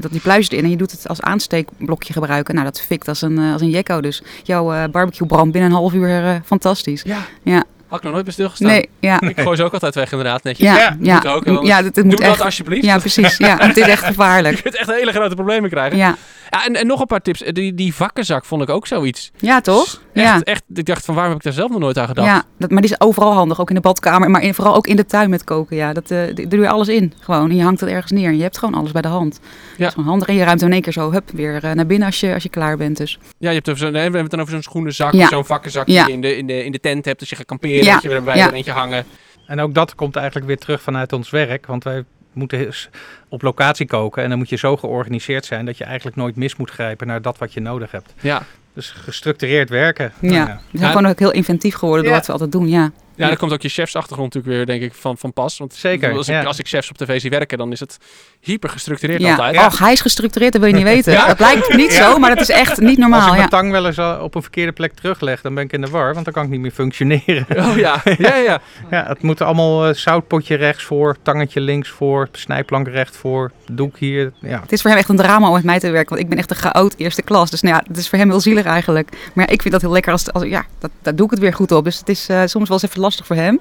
dat 0.00 0.10
die 0.10 0.20
pluisjes 0.20 0.50
erin 0.50 0.64
en 0.64 0.70
je 0.70 0.76
doet 0.76 0.90
het 0.92 1.08
als 1.08 1.20
aansteekblokje 1.22 2.12
gebruiken. 2.12 2.54
Nou, 2.54 2.66
dat 2.66 2.80
fikt 2.80 3.08
als 3.08 3.22
een, 3.22 3.38
als 3.38 3.62
een 3.62 3.70
jekko. 3.70 4.00
Dus 4.00 4.22
jouw 4.42 4.88
barbecue 4.88 5.26
brandt 5.26 5.52
binnen 5.52 5.70
een 5.70 5.76
half 5.76 5.92
uur 5.92 6.40
fantastisch. 6.44 7.02
Ja. 7.04 7.18
Ja. 7.42 7.64
Had 7.88 7.98
ik 7.98 8.04
nog 8.04 8.12
nooit 8.12 8.24
bij 8.24 8.32
stilgestaan. 8.32 8.68
Nee, 8.68 8.88
ja. 9.00 9.20
Ik 9.20 9.40
gooi 9.40 9.56
ze 9.56 9.62
ook 9.64 9.72
altijd 9.72 9.94
weg 9.94 10.10
inderdaad, 10.10 10.42
netjes. 10.42 10.66
Ja, 10.66 10.76
Ja, 10.78 10.96
ja, 11.00 11.14
moet 11.14 11.26
ook, 11.26 11.44
ja, 11.44 11.60
ja, 11.62 11.76
dat, 11.76 11.84
het 11.84 11.94
Doe 11.94 12.04
moet 12.04 12.18
dat 12.20 12.40
alsjeblieft. 12.40 12.84
Ja, 12.84 12.98
precies. 12.98 13.36
Ja, 13.36 13.56
het 13.58 13.76
is 13.76 13.86
echt 13.86 14.04
gevaarlijk. 14.04 14.56
Je 14.56 14.62
kunt 14.62 14.76
echt 14.76 14.90
hele 14.90 15.12
grote 15.12 15.34
problemen 15.34 15.70
krijgen. 15.70 15.98
Ja, 15.98 16.16
Ja, 16.50 16.64
en, 16.66 16.74
en 16.74 16.86
nog 16.86 17.00
een 17.00 17.06
paar 17.06 17.20
tips. 17.22 17.42
Die, 17.52 17.74
die 17.74 17.94
vakkenzak 17.94 18.44
vond 18.44 18.62
ik 18.62 18.68
ook 18.70 18.86
zoiets. 18.86 19.30
ja 19.38 19.60
toch? 19.60 19.84
Echt, 20.12 20.26
Ja. 20.26 20.40
echt, 20.42 20.62
ik 20.74 20.84
dacht 20.86 21.04
van 21.04 21.14
waarom 21.14 21.32
heb 21.32 21.42
ik 21.42 21.46
daar 21.46 21.56
zelf 21.58 21.70
nog 21.70 21.80
nooit 21.80 21.98
aan 21.98 22.06
gedacht? 22.06 22.28
Ja, 22.28 22.42
dat, 22.58 22.70
maar 22.70 22.82
die 22.82 22.90
is 22.90 23.00
overal 23.00 23.32
handig. 23.32 23.60
Ook 23.60 23.68
in 23.68 23.74
de 23.74 23.80
badkamer, 23.80 24.30
maar 24.30 24.42
in, 24.42 24.54
vooral 24.54 24.74
ook 24.74 24.86
in 24.86 24.96
de 24.96 25.06
tuin 25.06 25.30
met 25.30 25.44
koken. 25.44 25.76
Ja, 25.76 25.92
dat, 25.92 26.10
eh, 26.10 26.18
daar 26.34 26.48
doe 26.48 26.60
je 26.60 26.68
alles 26.68 26.88
in. 26.88 27.12
Gewoon. 27.20 27.50
En 27.50 27.56
je 27.56 27.62
hangt 27.62 27.80
het 27.80 27.90
ergens 27.90 28.12
neer. 28.12 28.28
En 28.28 28.36
je 28.36 28.42
hebt 28.42 28.58
gewoon 28.58 28.74
alles 28.74 28.92
bij 28.92 29.02
de 29.02 29.08
hand. 29.08 29.40
Dat 29.78 29.86
is 29.88 29.94
gewoon 29.94 30.08
handig. 30.08 30.28
En 30.28 30.34
je 30.34 30.44
ruimt 30.44 30.62
in 30.62 30.72
één 30.72 30.82
keer 30.82 30.92
zo 30.92 31.12
hup, 31.12 31.30
weer 31.32 31.64
eh, 31.64 31.72
naar 31.72 31.86
binnen 31.86 32.06
als 32.06 32.20
je, 32.20 32.34
als 32.34 32.42
je 32.42 32.48
klaar 32.48 32.76
bent. 32.76 32.96
Dus. 32.96 33.18
Ja, 33.38 33.48
je 33.48 33.54
hebt 33.54 33.68
over 33.68 33.80
zo'n, 33.80 33.92
nee, 33.92 33.96
we 33.98 34.02
hebben 34.02 34.22
het 34.22 34.30
dan 34.30 34.40
over 34.40 34.52
zo'n 34.52 34.62
schoenenzak 34.62 35.12
Ja. 35.12 35.22
of 35.22 35.28
zo'n 35.28 35.44
vakkenzak 35.44 35.86
die 35.86 35.94
Ja. 35.94 36.06
je 36.06 36.12
in 36.12 36.20
de, 36.20 36.36
in, 36.36 36.46
de, 36.46 36.64
in 36.64 36.72
de 36.72 36.80
tent 36.80 37.04
hebt. 37.04 37.18
Dus 37.18 37.30
je 37.30 37.36
gaat 37.36 37.46
kamperen, 37.46 37.77
Ja. 37.84 37.92
dat 37.92 38.02
je 38.02 38.08
er 38.10 38.22
bij 38.22 38.36
Ja. 38.36 38.46
er 38.46 38.52
eentje 38.52 38.72
hangen. 38.72 39.04
En 39.46 39.60
ook 39.60 39.74
dat 39.74 39.94
komt 39.94 40.16
eigenlijk 40.16 40.46
weer 40.46 40.58
terug 40.58 40.82
vanuit 40.82 41.12
ons 41.12 41.30
werk, 41.30 41.66
want 41.66 41.84
wij 41.84 42.04
moeten 42.32 42.68
op 43.28 43.42
locatie 43.42 43.86
koken 43.86 44.22
en 44.22 44.28
dan 44.28 44.38
moet 44.38 44.48
je 44.48 44.56
zo 44.56 44.76
georganiseerd 44.76 45.44
zijn 45.44 45.64
dat 45.66 45.78
je 45.78 45.84
eigenlijk 45.84 46.16
nooit 46.16 46.36
mis 46.36 46.56
moet 46.56 46.70
grijpen 46.70 47.06
naar 47.06 47.22
dat 47.22 47.38
wat 47.38 47.52
je 47.52 47.60
nodig 47.60 47.90
hebt. 47.90 48.14
Ja. 48.20 48.42
Dus 48.74 48.90
gestructureerd 48.90 49.68
werken. 49.70 50.12
Ja, 50.20 50.30
Nou 50.30 50.58
we 50.70 50.78
zijn 50.78 50.90
gewoon 50.92 51.06
ook 51.10 51.18
heel 51.18 51.32
inventief 51.32 51.74
geworden 51.74 52.02
door 52.04 52.12
Ja. 52.12 52.18
wat 52.18 52.26
we 52.26 52.32
altijd 52.32 52.52
doen. 52.52 52.68
Ja, 52.68 52.90
Ja, 53.18 53.26
daar 53.26 53.36
komt 53.36 53.52
ook 53.52 53.62
je 53.62 53.68
chefsachtergrond 53.68 54.34
natuurlijk 54.34 54.56
weer, 54.66 54.78
denk 54.78 54.90
ik, 54.90 54.98
van, 55.00 55.18
van 55.18 55.32
pas. 55.32 55.58
Want 55.58 55.74
Zeker, 55.74 56.12
Als 56.12 56.28
ik, 56.28 56.34
ja. 56.34 56.42
als 56.42 56.58
ik 56.58 56.68
chefs 56.68 56.90
op 56.90 56.96
tv 56.96 57.20
zie 57.20 57.30
werken, 57.30 57.58
dan 57.58 57.72
is 57.72 57.80
het 57.80 57.98
hyper 58.40 58.68
gestructureerd 58.70 59.20
ja. 59.20 59.30
altijd. 59.30 59.56
Och, 59.56 59.78
hij 59.78 59.92
is 59.92 60.00
gestructureerd, 60.00 60.52
dat 60.52 60.60
wil 60.60 60.70
je 60.70 60.76
niet 60.76 60.86
weten. 60.94 61.12
Ja. 61.12 61.26
Dat 61.26 61.40
lijkt 61.40 61.74
niet 61.76 61.92
Ja. 61.92 62.10
zo, 62.10 62.18
maar 62.18 62.30
dat 62.30 62.40
is 62.40 62.48
echt 62.48 62.78
niet 62.80 62.88
Als 62.88 62.96
normaal. 62.98 63.20
ik 63.26 63.26
Ja. 63.32 63.36
mijn 63.36 63.48
tang 63.48 63.70
wel 63.70 63.86
eens 63.86 63.98
al 63.98 64.22
op 64.22 64.34
een 64.34 64.42
verkeerde 64.42 64.72
plek 64.72 64.92
terugleg, 64.94 65.40
dan 65.40 65.54
ben 65.54 65.64
ik 65.64 65.72
in 65.72 65.80
de 65.80 65.88
war, 65.88 66.12
want 66.12 66.24
dan 66.24 66.34
kan 66.34 66.44
ik 66.44 66.50
niet 66.50 66.60
meer 66.60 66.70
functioneren. 66.70 67.46
Oh 67.68 67.76
ja, 67.86 68.02
ja, 68.18 68.36
ja. 68.36 68.60
Ja, 68.90 69.04
het 69.06 69.22
moet 69.22 69.40
allemaal 69.40 69.86
eh, 69.88 69.94
zoutpotje 69.94 70.54
rechts 70.54 70.82
voor, 70.84 71.16
tangetje 71.22 71.60
links 71.60 71.88
voor, 71.88 72.28
snijplank 72.32 72.88
recht 72.88 73.16
voor, 73.16 73.50
doek 73.72 73.98
hier. 73.98 74.32
Ja. 74.40 74.60
Het 74.60 74.72
is 74.72 74.80
voor 74.80 74.90
hem 74.90 74.98
echt 74.98 75.08
een 75.08 75.16
drama 75.16 75.46
om 75.48 75.54
met 75.54 75.64
mij 75.64 75.78
te 75.78 75.90
werken, 75.90 76.08
want 76.08 76.20
ik 76.20 76.28
ben 76.28 76.38
echt 76.38 76.50
een 76.50 76.56
chaot 76.56 76.94
eerste 76.96 77.22
klas. 77.22 77.50
Dus 77.50 77.60
nou 77.62 77.74
ja, 77.76 77.84
het 77.88 77.96
is 77.96 78.08
voor 78.08 78.18
hem 78.18 78.28
heel 78.30 78.40
zielig 78.40 78.64
eigenlijk. 78.64 79.10
Maar 79.34 79.46
ja, 79.46 79.52
ik 79.52 79.60
vind 79.60 79.72
dat 79.72 79.82
heel 79.82 79.92
lekker 79.92 80.12
als, 80.12 80.32
als 80.32 80.42
ja, 80.44 80.64
dat, 80.78 80.90
daar 81.02 81.14
doe 81.14 81.24
ik 81.24 81.30
het 81.30 81.40
weer 81.40 81.54
goed 81.54 81.72
op. 81.72 81.84
Dus 81.84 81.98
het 81.98 82.08
is 82.08 82.28
eh, 82.28 82.42
soms 82.44 82.68
wel 82.68 82.78
eens 82.80 82.82
even 82.82 83.00
lastig 83.00 83.06
voor 83.16 83.36
hem. 83.36 83.60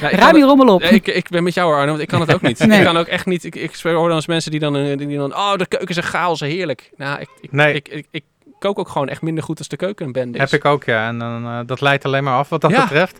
ja 0.00 0.10
Ruim 0.10 0.34
die 0.34 0.44
rommel 0.44 0.74
op. 0.74 0.82
Ik, 0.82 1.06
ik 1.06 1.28
ben 1.28 1.42
met 1.42 1.54
jou 1.54 1.74
Arno, 1.74 1.86
want 1.90 2.00
ik 2.00 2.08
kan 2.08 2.20
het 2.20 2.34
ook 2.34 2.40
niet. 2.42 2.58
Nee. 2.66 2.78
Ik 2.78 2.84
kan 2.84 2.96
ook 2.96 3.06
echt 3.06 3.26
niet. 3.26 3.44
Ik, 3.44 3.54
ik 3.54 3.74
hoor 3.82 4.06
dan 4.08 4.16
eens 4.16 4.26
mensen 4.26 4.50
die 4.50 4.60
dan, 4.60 4.76
eh, 4.76 4.96
die 4.98 5.16
dan, 5.18 5.34
oh 5.34 5.56
de 5.56 5.66
keuken 5.66 5.88
is 5.88 5.96
een 5.96 6.02
chaos, 6.02 6.40
heerlijk. 6.40 6.90
Nou, 6.96 7.20
ik, 7.20 7.28
ik, 7.40 7.52
Nee. 7.52 7.74
ik, 7.74 7.88
ik, 7.88 8.06
ik 8.10 8.24
kook 8.58 8.78
ook 8.78 8.88
gewoon 8.88 9.08
echt 9.08 9.22
minder 9.22 9.44
goed 9.44 9.58
als 9.58 9.68
de 9.68 9.76
keuken 9.76 10.06
een 10.06 10.12
bende 10.12 10.38
is. 10.38 10.50
Heb 10.50 10.60
ik 10.60 10.66
ook, 10.66 10.84
ja. 10.84 11.08
En 11.08 11.18
dan, 11.18 11.44
eh, 11.44 11.58
dat 11.66 11.80
leidt 11.80 12.04
alleen 12.04 12.24
maar 12.24 12.36
af 12.38 12.48
wat 12.48 12.60
dat 12.60 12.70
Ja. 12.70 12.80
betreft. 12.82 13.18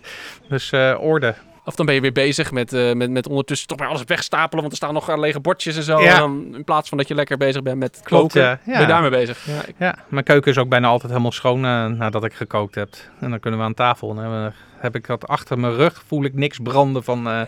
Dus 0.49 0.71
eh, 0.71 0.95
orde. 0.99 1.35
Of 1.65 1.75
dan 1.75 1.85
ben 1.85 1.95
je 1.95 2.01
weer 2.01 2.11
bezig 2.11 2.51
met, 2.51 2.73
eh, 2.73 2.93
met, 2.93 3.09
met 3.11 3.27
ondertussen 3.27 3.67
toch 3.67 3.77
maar 3.79 3.87
alles 3.87 4.03
wegstapelen, 4.05 4.59
want 4.59 4.71
er 4.71 4.77
staan 4.77 4.93
nog 4.93 5.17
lege 5.17 5.39
bordjes 5.39 5.75
en 5.77 5.83
zo. 5.83 6.01
Ja. 6.01 6.13
En 6.13 6.19
dan, 6.19 6.55
in 6.55 6.63
plaats 6.63 6.89
van 6.89 6.97
dat 6.97 7.07
je 7.07 7.15
lekker 7.15 7.37
bezig 7.37 7.61
bent 7.61 7.77
met 7.77 7.99
Klopt, 8.03 8.33
koken, 8.33 8.49
ja. 8.49 8.59
ben 8.65 8.79
je 8.81 8.87
daarmee 8.87 9.09
bezig. 9.09 9.45
Ja, 9.45 9.61
ik- 9.67 9.75
Ja, 9.77 9.95
mijn 10.07 10.23
keuken 10.23 10.51
is 10.51 10.57
ook 10.57 10.69
bijna 10.69 10.87
altijd 10.87 11.11
helemaal 11.11 11.31
schoon 11.31 11.59
nadat 11.97 12.23
ik 12.23 12.33
gekookt 12.33 12.75
heb. 12.75 12.89
En 13.19 13.29
dan 13.29 13.39
kunnen 13.39 13.59
we 13.59 13.65
aan 13.65 13.73
tafel. 13.73 14.09
En 14.09 14.15
dan 14.15 14.23
hebben 14.23 14.43
we- 14.45 14.55
heb 14.79 14.95
ik 14.95 15.07
dat 15.07 15.27
achter 15.27 15.59
mijn 15.59 15.75
rug, 15.75 16.03
voel 16.07 16.23
ik 16.23 16.33
niks 16.33 16.57
branden 16.63 17.03
van, 17.03 17.29
eh, 17.29 17.41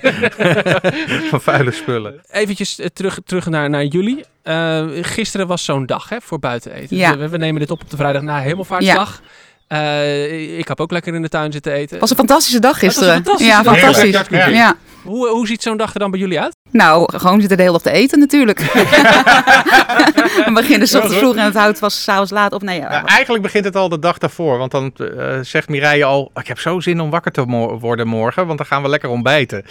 van 1.30 1.42
vuile 1.42 1.72
spullen. 1.72 2.22
Eventjes 2.32 2.80
eh, 2.80 2.88
terug, 2.88 3.20
terug 3.26 3.46
naar, 3.46 3.70
naar 3.70 3.86
jullie. 3.86 4.24
Eh, 4.42 4.86
gisteren 5.02 5.48
was 5.48 5.66
zo'n 5.66 5.86
dag 5.86 6.10
hè, 6.10 6.18
voor 6.22 6.40
buiten 6.40 6.72
eten. 6.72 6.98
Ja. 6.98 7.18
We, 7.18 7.30
we 7.30 7.38
nemen 7.38 7.60
dit 7.60 7.72
op 7.72 7.82
op 7.82 7.90
de 7.90 7.98
vrijdag 7.98 8.22
na 8.22 8.40
Hemelvaartsdag. 8.40 9.22
Eh, 9.70 10.58
ik 10.58 10.68
heb 10.68 10.80
ook 10.80 10.92
lekker 10.92 11.14
in 11.14 11.22
de 11.22 11.30
tuin 11.30 11.52
zitten 11.52 11.72
eten. 11.72 11.90
Het 11.90 12.00
was 12.00 12.10
een 12.10 12.16
fantastische 12.16 12.60
dag 12.60 12.80
gisteren. 12.80 13.14
fantastische 13.14 13.52
ja, 13.52 13.64
dag. 13.64 13.80
fantastisch. 13.80 14.28
Ja. 14.30 14.48
Ja. 14.48 14.76
Hoe, 15.04 15.28
hoe 15.28 15.48
ziet 15.48 15.62
zo'n 15.62 15.78
dag 15.78 15.94
er 15.94 16.00
dan 16.00 16.12
bij 16.12 16.20
jullie 16.20 16.40
uit? 16.40 16.56
Nou, 16.72 17.18
gewoon 17.18 17.40
zitten 17.40 17.58
de 17.58 17.64
hele 17.64 17.74
dag 17.74 17.82
te 17.82 17.92
eten 17.92 18.20
natuurlijk. 18.20 18.60
we 20.46 20.52
beginnen 20.54 20.88
s 20.88 20.96
ochtends 20.96 21.18
vroeg 21.18 21.36
en 21.36 21.44
het 21.46 21.54
houdt 21.56 21.80
was 21.80 22.04
s'avonds 22.04 22.32
laat 22.32 22.54
op. 22.54 22.62
Nee, 22.62 22.80
ja, 22.80 22.92
Ja, 22.92 23.06
eigenlijk 23.06 23.44
begint 23.44 23.66
het 23.66 23.76
al 23.76 23.90
de 23.90 24.00
dag 24.00 24.18
daarvoor. 24.18 24.58
Want 24.58 24.72
dan 24.72 24.94
eh, 25.18 25.38
zegt 25.42 25.70
Mireille 25.70 26.04
al, 26.06 26.32
ik 26.36 26.48
heb 26.48 26.60
zo 26.60 26.80
zin 26.80 27.00
om 27.00 27.10
wakker 27.10 27.32
te 27.32 27.42
mo- 27.46 27.80
worden 27.80 28.08
morgen. 28.08 28.46
Want 28.46 28.58
dan 28.58 28.68
gaan 28.68 28.82
we 28.82 28.90
lekker 28.90 29.10
ontbijten. 29.10 29.66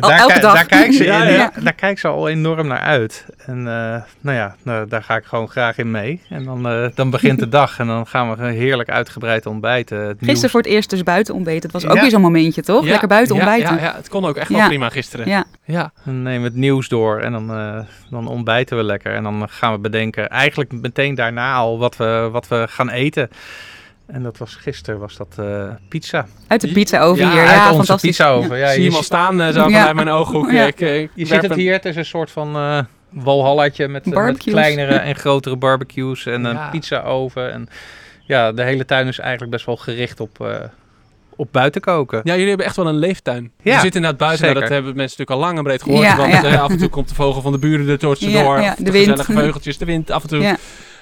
Oh, 0.00 0.18
elke 0.18 0.38
dag. 0.40 0.54
Daar 0.54 0.66
kijkt 0.66 0.94
ze, 0.94 1.04
Ja, 1.04 1.22
in- 1.22 1.32
ja. 1.32 1.52
daar 1.60 1.72
kijkt 1.72 2.00
ze 2.00 2.08
al 2.08 2.28
enorm 2.28 2.66
naar 2.66 2.80
uit. 2.80 3.24
En 3.46 3.58
eh, 3.58 4.02
nou 4.20 4.36
ja, 4.36 4.56
nou, 4.62 4.88
daar 4.88 5.02
ga 5.02 5.16
ik 5.16 5.24
gewoon 5.24 5.48
graag 5.48 5.78
in 5.78 5.90
mee. 5.90 6.20
En 6.28 6.44
dan, 6.44 6.68
eh, 6.68 6.86
dan 6.94 7.10
begint 7.10 7.38
de 7.38 7.48
dag 7.58 7.78
en 7.78 7.86
dan 7.86 8.06
gaan 8.06 8.36
we 8.36 8.46
heerlijk 8.52 8.88
uitgebreid 8.90 9.46
ontbijten. 9.46 9.98
Het 9.98 10.06
Gisteren 10.08 10.34
nieuws- 10.34 10.50
voor 10.50 10.60
het 10.60 10.68
eerst 10.70 10.90
dus 10.90 11.02
buiten 11.02 11.34
ontbeten. 11.34 11.62
Het 11.62 11.72
was 11.72 11.86
ook 11.86 11.94
Ja. 11.94 12.00
weer 12.00 12.10
zo'n 12.10 12.20
momentje, 12.20 12.62
toch? 12.62 12.84
Ja, 12.84 12.90
Lekker 12.90 13.08
buiten 13.08 13.34
ja, 13.36 13.40
ontbijten. 13.40 13.74
Ja, 13.76 13.82
ja, 13.82 13.94
het 13.96 14.08
kon 14.08 14.24
ook 14.26 14.36
echt 14.36 14.48
wel 14.48 14.58
Ja. 14.58 14.66
prima 14.66 14.88
gisteren. 14.88 15.28
Ja. 15.64 15.92
Dan 16.08 16.22
nemen 16.22 16.40
we 16.42 16.46
het 16.48 16.56
nieuws 16.56 16.88
door 16.88 17.20
en 17.20 17.32
dan, 17.32 17.50
eh, 17.50 17.78
dan 18.10 18.26
ontbijten 18.28 18.76
we 18.76 18.82
lekker. 18.82 19.14
En 19.14 19.22
dan 19.22 19.48
gaan 19.48 19.72
we 19.72 19.78
bedenken, 19.78 20.28
eigenlijk 20.28 20.72
meteen 20.72 21.14
daarna 21.14 21.54
al, 21.54 21.78
wat 21.78 21.96
we, 21.96 22.28
wat 22.32 22.48
we 22.48 22.66
gaan 22.68 22.90
eten. 22.90 23.30
En 24.06 24.22
dat 24.22 24.38
was 24.38 24.54
gisteren, 24.54 25.00
was 25.00 25.16
dat 25.16 25.34
eh, 25.38 25.68
pizza. 25.88 26.26
Uit 26.46 26.60
de 26.60 26.72
pizza 26.72 27.00
over 27.02 27.22
Ja, 27.24 27.30
hier. 27.30 27.40
uit 27.40 27.48
Ja, 27.50 27.54
Uit 27.54 27.62
onze 27.64 27.76
fantastisch. 27.76 28.10
pizza 28.10 28.30
over. 28.30 28.56
Ja, 28.56 28.70
Zie 28.70 28.82
je 28.82 28.86
hem 28.88 28.96
al 28.96 29.02
staan 29.02 29.40
eh, 29.40 29.48
zo 29.52 29.68
Ja. 29.68 29.84
bij 29.84 29.94
mijn 29.94 30.08
ooghoek. 30.08 30.50
Ja. 30.50 30.66
Ik, 30.66 30.80
ik 30.80 31.10
Je 31.14 31.26
ziet 31.26 31.42
het 31.42 31.54
hier, 31.54 31.72
het 31.72 31.84
is 31.84 31.96
een 31.96 32.04
soort 32.04 32.30
van 32.30 32.56
eh 32.56 32.78
walhallatje 33.08 33.88
met, 33.88 34.06
met 34.06 34.36
kleinere 34.38 34.94
en 34.94 35.14
grotere 35.16 35.56
barbecues 35.56 36.26
en 36.26 36.44
een 36.44 36.70
pizza 36.70 37.02
oven. 37.02 37.52
En 37.52 37.68
ja, 38.24 38.52
de 38.52 38.62
hele 38.62 38.84
tuin 38.84 39.06
is 39.06 39.18
eigenlijk 39.18 39.50
best 39.52 39.66
wel 39.66 39.76
gericht 39.76 40.20
op, 40.20 40.40
eh, 40.40 40.56
op 41.38 41.52
buiten 41.52 41.80
koken. 41.80 42.20
Ja, 42.24 42.32
jullie 42.32 42.48
hebben 42.48 42.66
echt 42.66 42.76
wel 42.76 42.86
een 42.88 42.98
leeftuin. 42.98 43.52
Ja, 43.62 43.74
je 43.74 43.80
zit 43.80 43.94
inderdaad 43.94 44.18
buiten, 44.20 44.46
nou, 44.46 44.60
dat 44.60 44.68
hebben 44.68 44.96
mensen 44.96 45.18
natuurlijk 45.18 45.30
al 45.30 45.38
lang 45.46 45.58
en 45.58 45.64
breed 45.64 45.82
gehoord. 45.82 46.02
Ja, 46.02 46.16
want 46.16 46.32
ja. 46.32 46.44
eh, 46.44 46.62
af 46.62 46.70
en 46.70 46.78
toe 46.78 46.88
komt 46.88 47.08
de 47.08 47.14
vogel 47.14 47.42
van 47.42 47.52
de 47.52 47.58
buren 47.58 47.88
er 47.88 47.98
door, 47.98 48.16
Ja, 48.18 48.42
door 48.42 48.60
ja, 48.60 48.74
de 48.74 48.82
de, 48.82 48.90
wind. 48.90 49.08
gezellige 49.08 49.32
veugeltjes, 49.32 49.78
de 49.78 49.84
wind 49.84 50.10
af 50.10 50.22
en 50.22 50.28
toe. 50.28 50.40
Ja. 50.40 50.56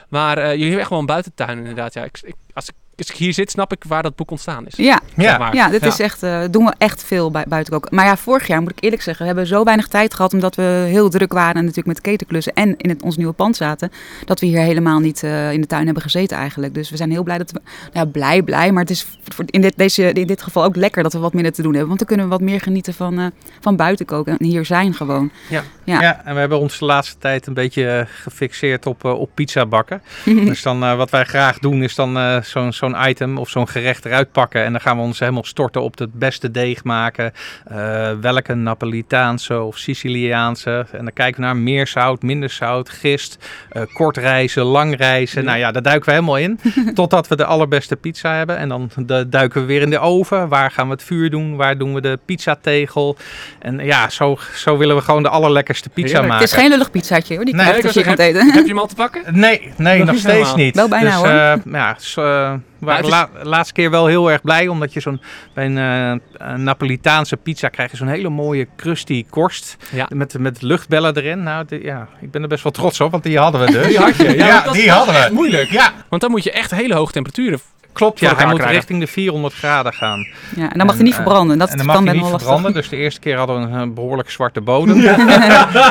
Maar 0.09 0.38
eh, 0.38 0.49
jullie 0.50 0.62
hebben 0.64 0.81
echt 0.81 0.90
wel 0.90 0.99
een 0.99 1.07
buitentuin 1.07 1.59
inderdaad. 1.59 1.95
Ja, 1.95 2.05
ik, 2.05 2.19
ik- 2.23 2.35
als, 2.55 2.69
ik, 2.69 2.75
als 2.86 2.86
ik 2.97 3.17
hier 3.17 3.33
zit, 3.33 3.50
snap 3.50 3.73
ik 3.73 3.85
waar 3.88 4.03
dat 4.03 4.17
boek 4.17 4.31
ontstaan 4.31 4.67
is. 4.67 4.76
Ja, 4.76 5.00
Ja, 5.17 5.50
ja, 5.53 5.69
dit 5.69 5.81
Ja. 5.81 5.87
is 5.87 6.00
echt, 6.00 6.23
eh, 6.23 6.41
doen 6.50 6.65
we 6.65 6.75
echt 6.79 7.05
veel 7.05 7.31
bij, 7.31 7.45
buiten 7.49 7.73
koken. 7.73 7.95
Maar 7.95 8.05
ja, 8.05 8.17
vorig 8.17 8.47
jaar 8.47 8.62
moet 8.62 8.71
ik 8.71 8.81
eerlijk 8.85 9.03
zeggen, 9.03 9.23
we 9.23 9.29
hebben 9.33 9.47
zo 9.47 9.65
weinig 9.65 9.88
tijd 9.88 10.15
gehad 10.15 10.33
omdat 10.33 10.55
we 10.55 10.62
heel 10.88 11.09
druk 11.09 11.33
waren 11.33 11.55
en 11.55 11.61
natuurlijk 11.61 11.87
met 11.87 12.00
ketenklussen 12.00 12.53
en 12.55 12.75
in 12.76 12.88
het, 12.91 13.03
ons 13.03 13.17
nieuwe 13.17 13.33
pand 13.33 13.57
zaten, 13.57 13.91
dat 14.25 14.41
we 14.41 14.47
hier 14.47 14.59
helemaal 14.61 14.99
niet 14.99 15.23
eh, 15.23 15.53
in 15.53 15.61
de 15.61 15.67
tuin 15.67 15.85
hebben 15.85 16.03
gezeten 16.03 16.37
eigenlijk. 16.37 16.75
Dus 16.75 16.91
we 16.91 16.97
zijn 16.97 17.11
heel 17.11 17.23
blij 17.23 17.38
dat 17.38 17.50
we, 17.53 17.61
ja, 17.93 18.05
blij, 18.05 18.43
blij, 18.43 18.73
maar 18.73 18.83
het 18.83 18.91
is 18.91 19.07
voor, 19.29 19.45
in, 19.47 19.61
dit, 19.61 19.76
deze, 19.76 20.12
in 20.12 20.26
dit 20.26 20.43
geval 20.43 20.65
ook 20.65 20.76
lekker 20.76 21.03
dat 21.03 21.12
we 21.12 21.19
wat 21.19 21.33
minder 21.35 21.53
te 21.53 21.62
doen 21.62 21.71
hebben, 21.71 21.88
want 21.88 21.99
dan 21.99 22.09
kunnen 22.09 22.26
we 22.26 22.33
wat 22.33 22.41
meer 22.41 22.61
genieten 22.61 22.95
van, 22.95 23.19
eh, 23.19 23.26
van 23.61 23.76
buiten 23.76 24.07
koken 24.07 24.38
en 24.38 24.47
hier 24.47 24.65
zijn 24.65 24.95
gewoon. 24.95 25.31
Ja. 25.49 25.62
Ja. 25.85 26.00
Ja. 26.00 26.21
en 26.25 26.35
we 26.35 26.41
hebben 26.41 26.59
ons 26.59 26.79
de 26.79 26.85
laatste 26.85 27.19
tijd 27.19 27.47
een 27.47 27.55
beetje 27.55 28.07
gefixeerd 28.09 28.87
op, 28.87 29.05
eh, 29.05 29.19
op 29.21 29.31
pizza 29.35 29.67
bakken. 29.67 30.03
Dus 30.47 30.62
dan 30.62 30.83
eh, 30.85 30.97
wat 30.97 31.11
wij 31.11 31.25
graag 31.25 31.59
doen 31.59 31.83
is 31.83 31.95
dan 31.95 32.17
eh, 32.17 32.43
zo'n 32.43 32.86
zo'n 32.90 33.09
item 33.09 33.38
of 33.38 33.49
zo'n 33.49 33.69
gerecht 33.69 34.05
eruit 34.05 34.33
pakken. 34.33 34.64
En 34.64 34.73
dan 34.73 34.81
gaan 34.81 34.97
we 34.97 35.02
ons 35.02 35.19
helemaal 35.19 35.45
storten 35.45 35.83
op 35.83 35.99
het 35.99 36.12
beste 36.12 36.50
deeg 36.50 36.85
maken. 36.85 37.33
Eh, 37.64 38.11
welke 38.21 38.55
Napolitaanse 38.55 39.61
of 39.61 39.78
Siciliaanse. 39.78 40.87
En 40.93 40.99
dan 41.05 41.12
kijken 41.12 41.40
we 41.40 41.47
naar 41.47 41.57
meer 41.57 41.87
zout, 41.87 42.23
minder 42.23 42.50
zout, 42.50 42.88
gist, 42.88 43.49
eh, 43.71 43.83
kort 43.93 44.16
reizen, 44.16 44.62
lang 44.62 44.97
reizen. 44.97 45.43
Ja. 45.43 45.47
Nou 45.49 45.59
ja, 45.59 45.73
daar 45.73 45.83
duiken 45.83 46.07
we 46.09 46.14
helemaal 46.14 46.38
in. 46.38 46.59
totdat 46.95 47.28
we 47.28 47.37
de 47.37 47.45
allerbeste 47.45 47.97
pizza 47.97 48.35
hebben. 48.35 48.57
En 48.57 48.69
dan 48.69 48.90
de, 48.97 49.28
duiken 49.28 49.61
we 49.61 49.66
weer 49.66 49.83
in 49.83 49.90
de 49.90 49.99
oven. 49.99 50.49
Waar 50.49 50.71
gaan 50.71 50.87
we 50.87 50.93
het 50.93 51.02
vuur 51.02 51.31
doen? 51.31 51.57
Waar 51.57 51.78
doen 51.78 51.95
we 51.95 52.00
de 52.00 52.19
pizzategel? 52.25 53.16
En 53.59 53.78
ja, 53.78 54.09
zo, 54.09 54.38
zo 54.55 54.76
willen 54.76 54.97
we 54.97 55.02
gewoon 55.02 55.23
de 55.23 55.28
allerlekkerste 55.28 55.88
pizza 55.88 56.09
Heerlijk. 56.09 56.28
maken. 56.28 56.45
Het 56.45 56.55
is 56.55 56.61
geen 56.61 56.71
lullig 56.71 56.90
pizzaatje 56.90 57.35
hoor, 57.35 57.45
die 57.45 57.55
Nee, 57.55 57.66
je 57.66 58.23
eten. 58.23 58.50
Heb 58.52 58.62
je 58.62 58.69
hem 58.69 58.78
al 58.78 58.87
te 58.87 58.95
pakken? 58.95 59.23
Nee, 59.31 59.73
nee 59.76 60.05
Nog 60.05 60.16
steeds 60.16 60.33
helemaal. 60.33 60.57
niet. 60.57 60.75
Wel 60.75 60.88
bijna, 60.88 61.11
dus, 61.11 61.16
hoor. 61.16 61.26
eh, 61.26 61.73
ja, 61.73 61.95
so, 61.99 62.61
Maar 62.78 62.95
waren 63.02 63.09
la- 63.11 63.28
laatste 63.42 63.73
keer 63.75 63.90
wel 63.90 64.06
heel 64.06 64.30
erg 64.30 64.40
blij, 64.42 64.68
omdat 64.68 64.92
je 64.92 65.00
zo'n 65.00 65.21
bij 65.54 65.64
een, 65.66 65.78
eh, 65.78 66.49
een 66.52 66.62
Napolitaanse 66.62 67.37
pizza 67.37 67.68
krijg 67.68 67.90
je 67.90 67.97
zo'n 67.97 68.09
hele 68.09 68.28
mooie 68.28 68.66
crusty 68.76 69.25
korst 69.30 69.76
Ja. 69.92 70.06
met, 70.14 70.38
met 70.38 70.62
luchtbellen 70.62 71.16
erin. 71.16 71.42
Nou, 71.42 71.64
ja, 71.83 72.09
ik 72.21 72.30
ben 72.30 72.42
er 72.42 72.49
best 72.49 72.62
wel 72.62 72.73
trots 72.73 73.00
op, 73.00 73.11
want 73.11 73.23
die 73.23 73.38
hadden 73.38 73.61
we 73.61 73.73
dus. 73.73 73.87
Die 73.88 73.99
had 73.99 74.16
je. 74.16 74.37
Ja, 74.37 74.47
Ja, 74.47 74.73
die 74.73 74.90
hadden 74.90 75.14
we. 75.14 75.28
moeilijk. 75.33 75.71
Ja, 75.71 75.92
Want 76.09 76.23
dan 76.23 76.30
moet 76.30 76.42
je 76.45 76.50
echt 76.52 76.71
hele 76.71 76.95
hoge 76.95 77.12
temperaturen. 77.12 77.61
Klopt. 77.97 78.21
Ja, 78.21 78.35
hij 78.37 78.47
moet 78.47 78.55
krijgen. 78.55 78.76
richting 78.76 79.00
de 79.00 79.07
400 79.07 79.55
graden 79.55 79.93
gaan. 79.93 80.26
Ja, 80.57 80.73
en 80.73 80.79
dan 80.79 80.87
mag 80.87 80.95
hij 80.95 81.05
niet 81.05 81.12
En, 81.12 81.19
eh, 81.19 81.25
verbranden. 81.25 81.59
Dat 81.59 81.71
en 81.71 81.76
dan 81.76 81.87
mag 81.87 82.03
best 82.03 82.15
niet 82.15 82.26
verbranden. 82.26 82.73
Dus 82.73 82.88
de 82.88 82.97
eerste 82.97 83.21
keer 83.21 83.37
hadden 83.37 83.57
we 83.61 83.76
een, 83.76 83.88
eh, 83.88 83.95
behoorlijk 83.95 84.31
zwarte 84.31 84.61
bodem. 84.71 85.00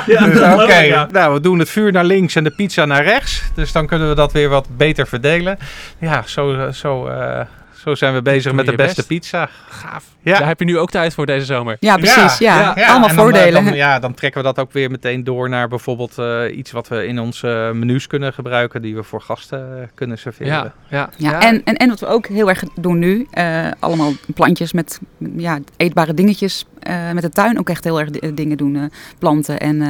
Dus, 0.05 0.39
Oké, 0.53 1.07
nou 1.12 1.33
we 1.33 1.39
doen 1.41 1.59
het 1.59 1.69
vuur 1.69 1.91
naar 1.91 2.03
links 2.03 2.35
en 2.35 2.43
de 2.43 2.50
pizza 2.55 2.85
naar 2.85 3.03
rechts. 3.03 3.43
Dus 3.53 3.71
dan 3.71 3.88
kunnen 3.88 4.09
we 4.09 4.15
dat 4.15 4.31
weer 4.31 4.50
wat 4.50 4.67
beter 4.77 5.07
verdelen. 5.07 5.57
Ja, 6.00 6.24
zo, 6.25 6.71
zo, 6.71 7.07
eh, 7.07 7.41
zo 7.85 7.95
zijn 7.95 8.13
we 8.13 8.21
bezig 8.21 8.51
met 8.53 8.65
de 8.65 8.75
beste 8.75 8.95
best. 8.95 9.07
pizza. 9.07 9.49
Gaaf. 9.69 10.03
Ja. 10.21 10.37
Daar 10.37 10.47
heb 10.47 10.59
je 10.59 10.65
nu 10.65 10.77
ook 10.79 10.89
tijd 10.89 11.13
voor 11.13 11.25
deze 11.25 11.45
zomer. 11.45 11.77
Ja, 11.79 11.95
precies. 11.97 12.37
Ja, 12.37 12.55
Ja, 12.75 12.87
allemaal 12.87 12.93
en 12.95 13.01
dan, 13.01 13.09
eh, 13.09 13.15
voordelen. 13.15 13.65
Dan, 13.65 13.73
ja, 13.75 13.99
dan 13.99 14.13
trekken 14.13 14.41
we 14.41 14.47
dat 14.47 14.59
ook 14.59 14.71
weer 14.71 14.91
meteen 14.91 15.23
door 15.23 15.49
naar 15.49 15.67
bijvoorbeeld 15.67 16.17
eh, 16.17 16.57
iets 16.57 16.71
wat 16.71 16.87
we 16.87 17.05
in 17.07 17.19
onze 17.19 17.71
menus 17.73 18.07
kunnen 18.07 18.33
gebruiken. 18.33 18.81
Die 18.81 18.95
we 18.95 19.03
voor 19.03 19.21
gasten 19.21 19.81
eh, 19.81 19.87
kunnen 19.95 20.17
serveren. 20.17 20.53
Ja, 20.53 20.73
ja. 20.89 21.09
Ja, 21.17 21.41
En, 21.41 21.61
en, 21.63 21.75
en 21.75 21.89
wat 21.89 21.99
we 21.99 22.05
ook 22.07 22.27
heel 22.27 22.49
erg 22.49 22.63
doen 22.75 22.99
nu, 22.99 23.27
eh, 23.31 23.67
allemaal 23.79 24.11
plantjes 24.33 24.73
met 24.73 24.99
ja, 25.37 25.59
eetbare 25.77 26.13
dingetjes. 26.13 26.65
eh, 26.79 27.11
met 27.11 27.23
de 27.23 27.29
tuin 27.29 27.59
ook 27.59 27.69
echt 27.69 27.83
heel 27.83 27.99
erg 27.99 28.09
di- 28.09 28.33
dingen 28.33 28.57
doen. 28.57 28.75
eh, 28.75 28.83
planten 29.19 29.59
en 29.59 29.81
eh, 29.81 29.87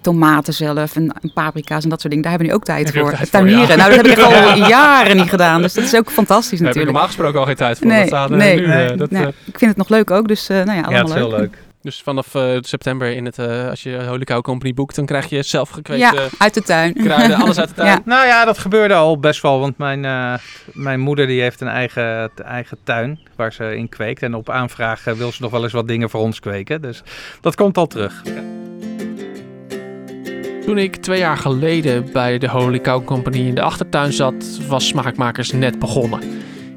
tomaten 0.00 0.54
zelf 0.54 0.96
en, 0.96 1.12
en 1.22 1.32
paprika's 1.32 1.82
en 1.84 1.88
dat 1.90 2.00
soort 2.00 2.12
dingen. 2.12 2.28
Daar 2.28 2.38
hebben 2.38 2.50
we 2.50 2.54
nu 2.54 2.60
ook 2.60 2.66
tijd 2.66 2.90
voor. 2.92 3.08
tijd 3.10 3.18
voor, 3.18 3.28
Tuinieren. 3.30 3.68
ja. 3.68 3.76
Nou, 3.76 3.96
dat 3.96 4.06
heb 4.06 4.18
ik 4.18 4.24
al 4.24 4.56
jaren 4.68 5.16
niet 5.16 5.28
gedaan. 5.28 5.62
Dus 5.62 5.72
dat 5.74 5.84
is 5.84 5.94
ook 5.96 6.10
fantastisch 6.10 6.58
Daar 6.58 6.68
heb 6.68 6.76
ik 6.76 6.82
natuurlijk. 6.82 6.92
normaal 6.92 7.06
gesproken 7.06 7.40
al 7.40 7.46
geen 7.46 7.56
tijd 7.56 7.78
voor. 7.78 7.86
Nee, 7.86 7.98
dat 7.98 8.08
staat, 8.08 8.30
nee, 8.30 8.56
nu, 8.60 8.66
nee, 8.66 8.86
eh, 8.86 8.96
dat, 8.98 9.10
Nee, 9.10 9.22
eh, 9.22 9.28
ik 9.44 9.58
vind 9.58 9.70
het 9.70 9.76
nog 9.76 9.88
leuk 9.88 10.10
ook, 10.10 10.28
dus 10.28 10.48
eh, 10.48 10.56
nou 10.56 10.66
ja, 10.78 10.82
allemaal 10.82 10.92
Ja, 10.92 10.98
het 10.98 11.08
is 11.08 11.14
heel 11.14 11.28
leuk. 11.30 11.38
leuk. 11.38 11.58
dus 11.82 12.02
vanaf 12.02 12.34
eh, 12.34 12.56
september, 12.60 13.10
in 13.16 13.24
het, 13.24 13.38
eh, 13.38 13.68
als 13.68 13.82
je 13.82 14.04
Holy 14.08 14.24
Cow 14.24 14.42
Company 14.42 14.74
boekt, 14.74 14.94
dan 14.96 15.06
krijg 15.06 15.28
je 15.28 15.42
zelf 15.42 15.68
Ja, 15.68 15.74
gekweekte 15.74 16.28
uit 16.38 16.54
de 16.54 16.62
tuin. 16.62 16.92
kruiden, 16.94 17.36
alles 17.42 17.58
uit 17.58 17.68
de 17.68 17.74
tuin. 17.74 17.88
Ja. 17.88 18.00
Nou 18.04 18.26
ja, 18.26 18.44
dat 18.44 18.58
gebeurde 18.58 18.94
al 18.94 19.18
best 19.18 19.42
wel. 19.42 19.60
Want 19.60 19.78
mijn, 19.78 20.04
eh, 20.04 20.34
mijn 20.72 21.00
moeder 21.00 21.26
die 21.26 21.40
heeft 21.40 21.60
een 21.60 21.68
eigen, 21.68 22.30
eigen 22.44 22.78
tuin 22.84 23.18
waar 23.36 23.52
ze 23.52 23.76
in 23.76 23.88
kweekt. 23.88 24.22
En 24.22 24.34
op 24.34 24.50
aanvraag 24.50 25.04
wil 25.04 25.32
ze 25.32 25.42
nog 25.42 25.50
wel 25.50 25.62
eens 25.62 25.72
wat 25.72 25.88
dingen 25.88 26.10
voor 26.10 26.20
ons 26.20 26.40
kweken. 26.40 26.82
Dus 26.82 27.02
dat 27.40 27.54
komt 27.54 27.76
al 27.76 27.86
terug. 27.86 28.22
Toen 30.68 30.78
ik 30.78 30.96
twee 30.96 31.18
jaar 31.18 31.36
geleden 31.36 32.12
bij 32.12 32.38
de 32.38 32.48
Holy 32.48 32.80
Cow 32.80 33.04
Company 33.04 33.36
in 33.36 33.54
de 33.54 33.62
achtertuin 33.62 34.12
zat, 34.12 34.60
was 34.68 34.86
Smaakmakers 34.86 35.52
net 35.52 35.78
begonnen. 35.78 36.22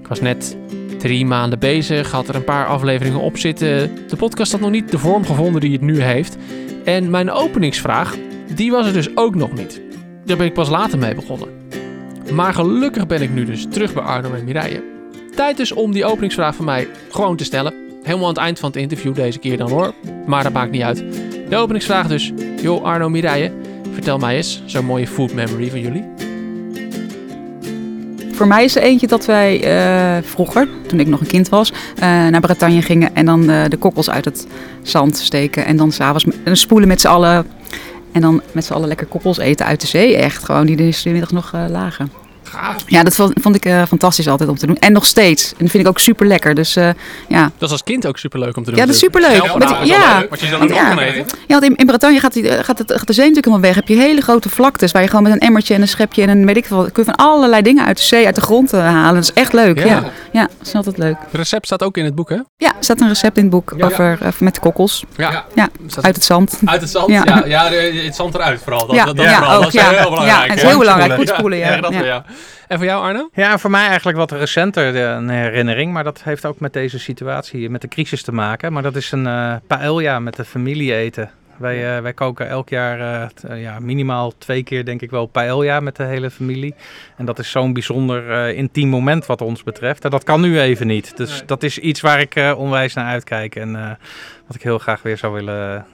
Ik 0.02 0.08
was 0.08 0.22
net 0.22 0.58
drie 0.98 1.26
maanden 1.26 1.60
bezig, 1.60 2.12
had 2.12 2.28
er 2.28 2.36
een 2.36 2.44
paar 2.44 2.66
afleveringen 2.66 3.20
op 3.20 3.38
zitten. 3.38 3.92
De 4.08 4.16
podcast 4.16 4.52
had 4.52 4.62
nog 4.62 4.70
niet 4.70 4.92
de 4.92 5.00
vorm 5.00 5.26
gevonden 5.26 5.62
die 5.62 5.72
het 5.72 5.82
nu 5.82 6.02
heeft. 6.02 6.38
En 6.84 7.10
mijn 7.10 7.32
openingsvraag, 7.32 8.16
die 8.56 8.72
was 8.72 8.88
er 8.88 8.94
dus 8.94 9.18
ook 9.18 9.36
nog 9.36 9.54
niet. 9.54 9.82
Daar 10.26 10.38
ben 10.38 10.46
ik 10.46 10.54
pas 10.54 10.70
later 10.70 10.98
mee 10.98 11.16
begonnen. 11.16 11.48
Maar 12.34 12.54
gelukkig 12.54 13.08
ben 13.08 13.22
ik 13.22 13.34
nu 13.34 13.46
dus 13.46 13.68
terug 13.70 13.94
bij 13.94 14.04
Arno 14.04 14.34
en 14.34 14.44
Mireille. 14.44 14.84
Tijd 15.36 15.58
dus 15.58 15.72
om 15.72 15.92
die 15.92 16.06
openingsvraag 16.06 16.56
van 16.56 16.66
mij 16.66 16.88
gewoon 17.10 17.36
te 17.36 17.44
stellen. 17.44 17.74
Helemaal 18.04 18.28
aan 18.28 18.34
het 18.34 18.44
eind 18.44 18.60
van 18.60 18.70
het 18.70 18.80
interview 18.80 19.16
deze 19.16 19.40
keer 19.40 19.58
dan 19.58 19.70
hoor. 19.70 19.94
Maar 20.26 20.44
dat 20.44 20.54
maakt 20.54 20.72
niet 20.72 20.82
uit. 20.82 21.04
De 21.50 21.56
openingsvraag 21.56 22.08
dus. 22.08 22.32
Joh 22.62 22.84
Arno, 22.84 23.10
Mireille. 23.10 23.61
Vertel 24.02 24.20
mij 24.20 24.36
eens, 24.36 24.62
zo'n 24.66 24.86
mooie 24.86 25.08
food 25.08 25.34
memory 25.34 25.70
van 25.70 25.80
jullie. 25.80 26.04
Voor 28.32 28.48
mij 28.48 28.64
is 28.64 28.76
er 28.76 28.82
eentje 28.82 29.08
dat 29.08 29.26
wij 29.26 29.64
eh, 29.64 30.24
vroeger, 30.24 30.68
toen 30.88 31.00
ik 31.00 31.08
nog 31.08 31.20
een 31.20 31.28
kind 31.28 31.50
was, 31.50 31.72
eh, 31.96 32.02
naar 32.04 32.40
Bretagne 32.40 32.82
gingen 32.82 33.16
en 33.16 33.26
dan 33.26 33.50
eh, 33.50 33.64
de 33.68 33.78
kokkels 33.78 34.10
uit 34.10 34.26
het 34.26 34.48
zand 34.82 35.18
steken. 35.18 35.66
En 35.66 35.78
dan 35.78 35.92
s'avonds 35.92 36.26
spoelen 36.52 36.88
met 36.88 37.02
z'n 37.02 37.08
allen. 37.08 37.48
En 38.12 38.22
dan 38.22 38.42
met 38.52 38.66
z'n 38.66 38.74
allen 38.74 38.88
lekker 38.88 39.08
kokkels 39.08 39.38
eten 39.38 39.66
uit 39.66 39.82
de 39.82 39.88
zee. 39.88 40.16
Echt 40.16 40.44
gewoon, 40.44 40.66
die 40.66 40.76
de 40.76 41.10
middag 41.12 41.32
nog 41.32 41.52
lagen. 41.70 42.21
Gaaf. 42.52 42.76
Ja, 42.86 43.04
dat 43.04 43.16
vond, 43.16 43.56
ik 43.56 43.66
eh, 43.66 43.84
fantastisch 43.88 44.28
altijd 44.28 44.50
om 44.50 44.58
te 44.58 44.68
doen. 44.68 44.78
En 44.78 44.92
nog 44.92 45.06
steeds. 45.06 45.50
En 45.52 45.56
dat 45.60 45.70
vind 45.70 45.84
ik 45.84 45.90
ook 45.90 46.00
super 46.00 46.26
lekker. 46.28 46.56
Dus 46.56 46.76
eh, 46.76 46.90
ja. 47.28 47.42
Dat 47.42 47.68
is 47.68 47.72
als 47.72 47.84
kind 47.84 48.08
ook 48.08 48.18
superleuk 48.18 48.58
om 48.58 48.64
te 48.64 48.70
doen. 48.70 48.80
Ja, 48.80 48.86
dat 48.86 48.96
is 48.96 49.04
is 49.04 49.10
wel 49.12 49.22
ja. 49.22 50.20
leuk, 50.20 50.30
Want 50.30 50.42
je 50.42 50.50
dan 50.50 50.62
niet 50.62 50.70
Ja. 50.70 51.00
eten. 51.00 51.26
Ja, 51.48 51.60
want 51.60 51.64
in, 51.64 51.76
in 51.76 51.86
Bretagne 51.86 52.20
gaat, 52.20 52.34
die, 52.34 52.50
eh, 52.50 52.64
gaat, 52.64 52.78
het, 52.78 52.92
gaat 52.92 53.08
de 53.08 53.14
zee 53.14 53.26
natuurlijk 53.30 53.46
helemaal 53.46 53.66
weg. 53.68 53.76
Heb 53.76 53.88
je 53.88 53.96
hele 53.96 54.22
grote 54.22 54.50
vlaktes 54.50 54.92
waar 54.92 55.02
je 55.02 55.08
gewoon 55.08 55.24
met 55.24 55.32
een 55.32 55.40
emmertje 55.40 55.74
en 55.74 55.82
een 55.82 55.88
schepje 55.88 56.22
en 56.22 56.30
een 56.30 56.46
weet 56.46 56.58
ik 56.58 56.66
veel. 56.66 56.78
wat- 56.78 56.92
Kun 56.92 57.04
je 57.06 57.12
van 57.16 57.26
allerlei 57.26 57.62
dingen 57.62 57.86
uit 57.86 57.98
de 57.98 58.04
zee, 58.04 58.26
uit 58.26 58.36
de 58.36 58.42
grond 58.42 58.72
halen. 58.72 59.14
Dat 59.14 59.24
is 59.24 59.34
echt 59.34 59.54
leuk. 59.54 59.80
Ja. 59.80 59.86
Ja, 59.86 60.04
ja. 60.32 60.42
dat 60.58 60.68
is 60.68 60.74
altijd 60.76 60.98
leuk. 60.98 61.16
Het 61.20 61.34
recept 61.34 61.66
staat 61.66 61.84
ook 61.84 61.98
in 61.98 62.06
het 62.06 62.16
boek, 62.16 62.30
hè? 62.30 62.36
Ja, 62.58 62.68
er 62.68 62.74
staat 62.84 63.02
een 63.02 63.08
recept 63.08 63.38
in 63.38 63.44
het 63.44 63.52
boek 63.52 63.74
Ja. 63.78 63.86
over, 63.86 64.18
met 64.40 64.54
de 64.56 64.60
kokkels 64.60 65.04
Ja. 65.16 65.46
Ja, 65.56 65.70
Staat 65.88 66.04
uit 66.06 66.16
het 66.16 66.24
zand. 66.24 66.60
uit 66.66 66.82
het 66.82 66.90
zand? 66.90 67.10
Ja. 67.10 67.24
Ja, 67.26 67.44
ja, 67.46 67.70
het 68.04 68.16
zand 68.16 68.36
eruit 68.36 68.60
vooral. 68.64 68.86
Dat, 68.88 68.96
ja, 68.96 69.06
dat, 69.06 69.16
dat 69.16 69.26
ja, 69.26 69.36
vooral. 69.38 69.56
ook. 69.56 69.64
dat 69.64 69.74
is 69.74 69.82
ja. 69.82 69.90
heel 69.90 70.10
belangrijk. 70.10 70.38
Ja, 70.38 70.44
het 70.48 70.56
is 70.56 70.62
hè? 70.62 70.68
heel 70.68 70.78
belangrijk. 70.78 71.14
Goed 71.14 71.20
Goed 71.30 71.38
spoelen, 71.38 71.58
ja. 71.58 72.24
En 72.68 72.78
voor 72.78 72.86
jou, 72.88 73.04
Arno? 73.04 73.30
Ja, 73.34 73.58
voor 73.58 73.70
mij 73.72 73.86
eigenlijk 73.88 74.18
wat 74.18 74.32
recenter 74.32 74.96
eh, 74.96 75.02
een 75.16 75.30
herinnering. 75.30 75.94
Maar 75.94 76.04
dat 76.04 76.24
heeft 76.24 76.46
ook 76.46 76.60
met 76.60 76.74
deze 76.74 77.00
situatie, 77.00 77.70
met 77.70 77.82
de 77.82 77.88
crisis 77.88 78.24
te 78.24 78.32
maken. 78.34 78.74
Maar 78.74 78.84
dat 78.84 78.96
is 78.96 79.12
een 79.12 79.28
eh 79.28 79.56
paella 79.68 80.20
met 80.20 80.36
de 80.36 80.46
familie 80.46 80.94
eten. 80.96 81.30
Wij, 81.58 81.96
eh, 81.96 82.02
wij 82.02 82.14
koken 82.14 82.48
elk 82.50 82.70
jaar 82.70 83.00
eh, 83.22 83.28
t- 83.28 83.44
eh, 83.44 83.62
ja, 83.62 83.80
minimaal 83.80 84.34
twee 84.38 84.64
keer, 84.64 84.86
denk 84.86 85.02
ik 85.02 85.10
wel, 85.10 85.26
paella 85.26 85.80
met 85.80 85.96
de 85.96 86.04
hele 86.04 86.30
familie. 86.32 86.76
En 87.18 87.26
dat 87.26 87.40
is 87.40 87.52
zo'n 87.52 87.74
bijzonder 87.74 88.32
eh, 88.32 88.58
intiem 88.58 88.90
moment 88.90 89.26
wat 89.26 89.42
ons 89.42 89.64
betreft. 89.64 90.04
En 90.04 90.10
dat 90.10 90.24
kan 90.24 90.42
nu 90.42 90.60
even 90.60 90.88
niet. 90.88 91.18
Dus 91.18 91.30
Nee. 91.30 91.46
dat 91.46 91.64
is 91.64 91.78
iets 91.78 92.02
waar 92.02 92.20
ik 92.20 92.36
eh, 92.36 92.54
onwijs 92.58 92.94
naar 92.94 93.06
uitkijk. 93.06 93.56
En 93.56 93.76
eh, 93.76 93.90
wat 94.48 94.56
ik 94.56 94.62
heel 94.64 94.78
graag 94.80 95.02
weer 95.02 95.18
zou 95.18 95.34
willen, 95.34 95.86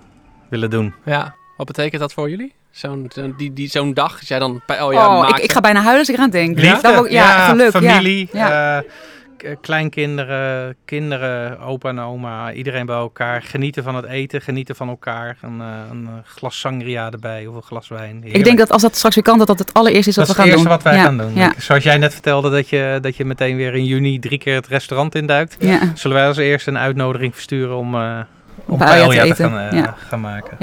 willen 0.50 0.70
doen. 0.70 0.94
Ja. 1.06 1.36
Wat 1.58 1.68
betekent 1.68 2.02
dat 2.02 2.14
voor 2.14 2.30
jullie? 2.30 2.54
Zo'n 2.72 3.12
die, 3.38 3.54
die, 3.54 3.68
zo'n 3.70 3.94
dag, 3.94 4.20
als 4.20 4.28
jij 4.28 4.40
dan 4.40 4.62
bij 4.66 4.82
oh 4.82 4.94
ja, 4.94 5.20
oh, 5.20 5.30
ik, 5.30 5.38
ik 5.38 5.52
ga 5.52 5.60
bijna 5.60 5.80
huilen 5.80 6.00
als 6.00 6.10
ik 6.10 6.16
eraan 6.16 6.30
denk. 6.30 6.60
Liefde, 6.60 6.82
Dat 6.82 6.96
ook- 7.00 7.10
ja, 7.10 7.48
geluk. 7.48 7.72
familie, 7.72 8.30
Ja. 8.32 8.78
eh, 8.78 9.56
kleinkinderen, 9.62 10.76
kinderen, 10.86 11.60
opa 11.60 11.90
en 11.90 12.00
oma, 12.00 12.52
iedereen 12.54 12.86
bij 12.86 12.96
elkaar. 12.96 13.42
Genieten 13.42 13.84
van 13.84 13.96
het 13.96 14.06
eten, 14.06 14.42
genieten 14.42 14.76
van 14.76 14.90
elkaar. 14.90 15.38
Een, 15.42 15.62
eh, 15.62 15.68
een 15.92 16.06
eh, 16.08 16.14
glas 16.26 16.60
sangria 16.60 17.12
erbij 17.12 17.48
of 17.48 17.56
een 17.56 17.62
glas 17.62 17.88
wijn. 17.88 18.22
Ik 18.24 18.44
denk 18.44 18.58
dat 18.58 18.72
als 18.72 18.82
dat 18.82 18.96
straks 18.96 19.16
weer 19.16 19.24
kan, 19.24 19.38
dat 19.38 19.48
dat 19.48 19.60
het 19.60 19.74
allereerste 19.74 20.10
is 20.10 20.16
dat 20.16 20.28
wat 20.28 20.38
is 20.38 20.44
we 20.44 20.50
het 20.50 20.60
gaan 20.60 20.70
eerste 20.72 20.92
doen. 20.92 20.94
wat 20.94 20.94
wij 20.94 21.18
ja. 21.24 21.28
gaan 21.28 21.36
doen. 21.36 21.44
Ja. 21.44 21.54
Zoals 21.58 21.84
jij 21.84 21.98
net 21.98 22.14
vertelde 22.14 22.50
dat 22.50 22.70
je, 22.70 22.98
dat 23.02 23.16
je 23.16 23.26
meteen 23.26 23.56
weer 23.56 23.76
in 23.76 23.86
juni 23.86 24.20
drie 24.20 24.38
keer 24.38 24.56
het 24.56 24.68
restaurant 24.68 25.16
induikt. 25.16 25.56
Ja. 25.60 25.80
Zullen 25.96 26.18
wij 26.18 26.28
als 26.28 26.38
eerste 26.38 26.70
een 26.70 26.78
uitnodiging 26.78 27.34
versturen 27.34 27.76
om, 27.78 27.96
eh 27.96 28.20
om 28.66 28.78
Paella 28.78 29.08
te 29.08 29.16
te, 29.16 29.22
eten. 29.22 29.50
gaan, 29.52 29.76
Ja. 29.76 29.96
gaan 30.08 30.22
maken. 30.22 30.58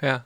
Ja. 0.00 0.24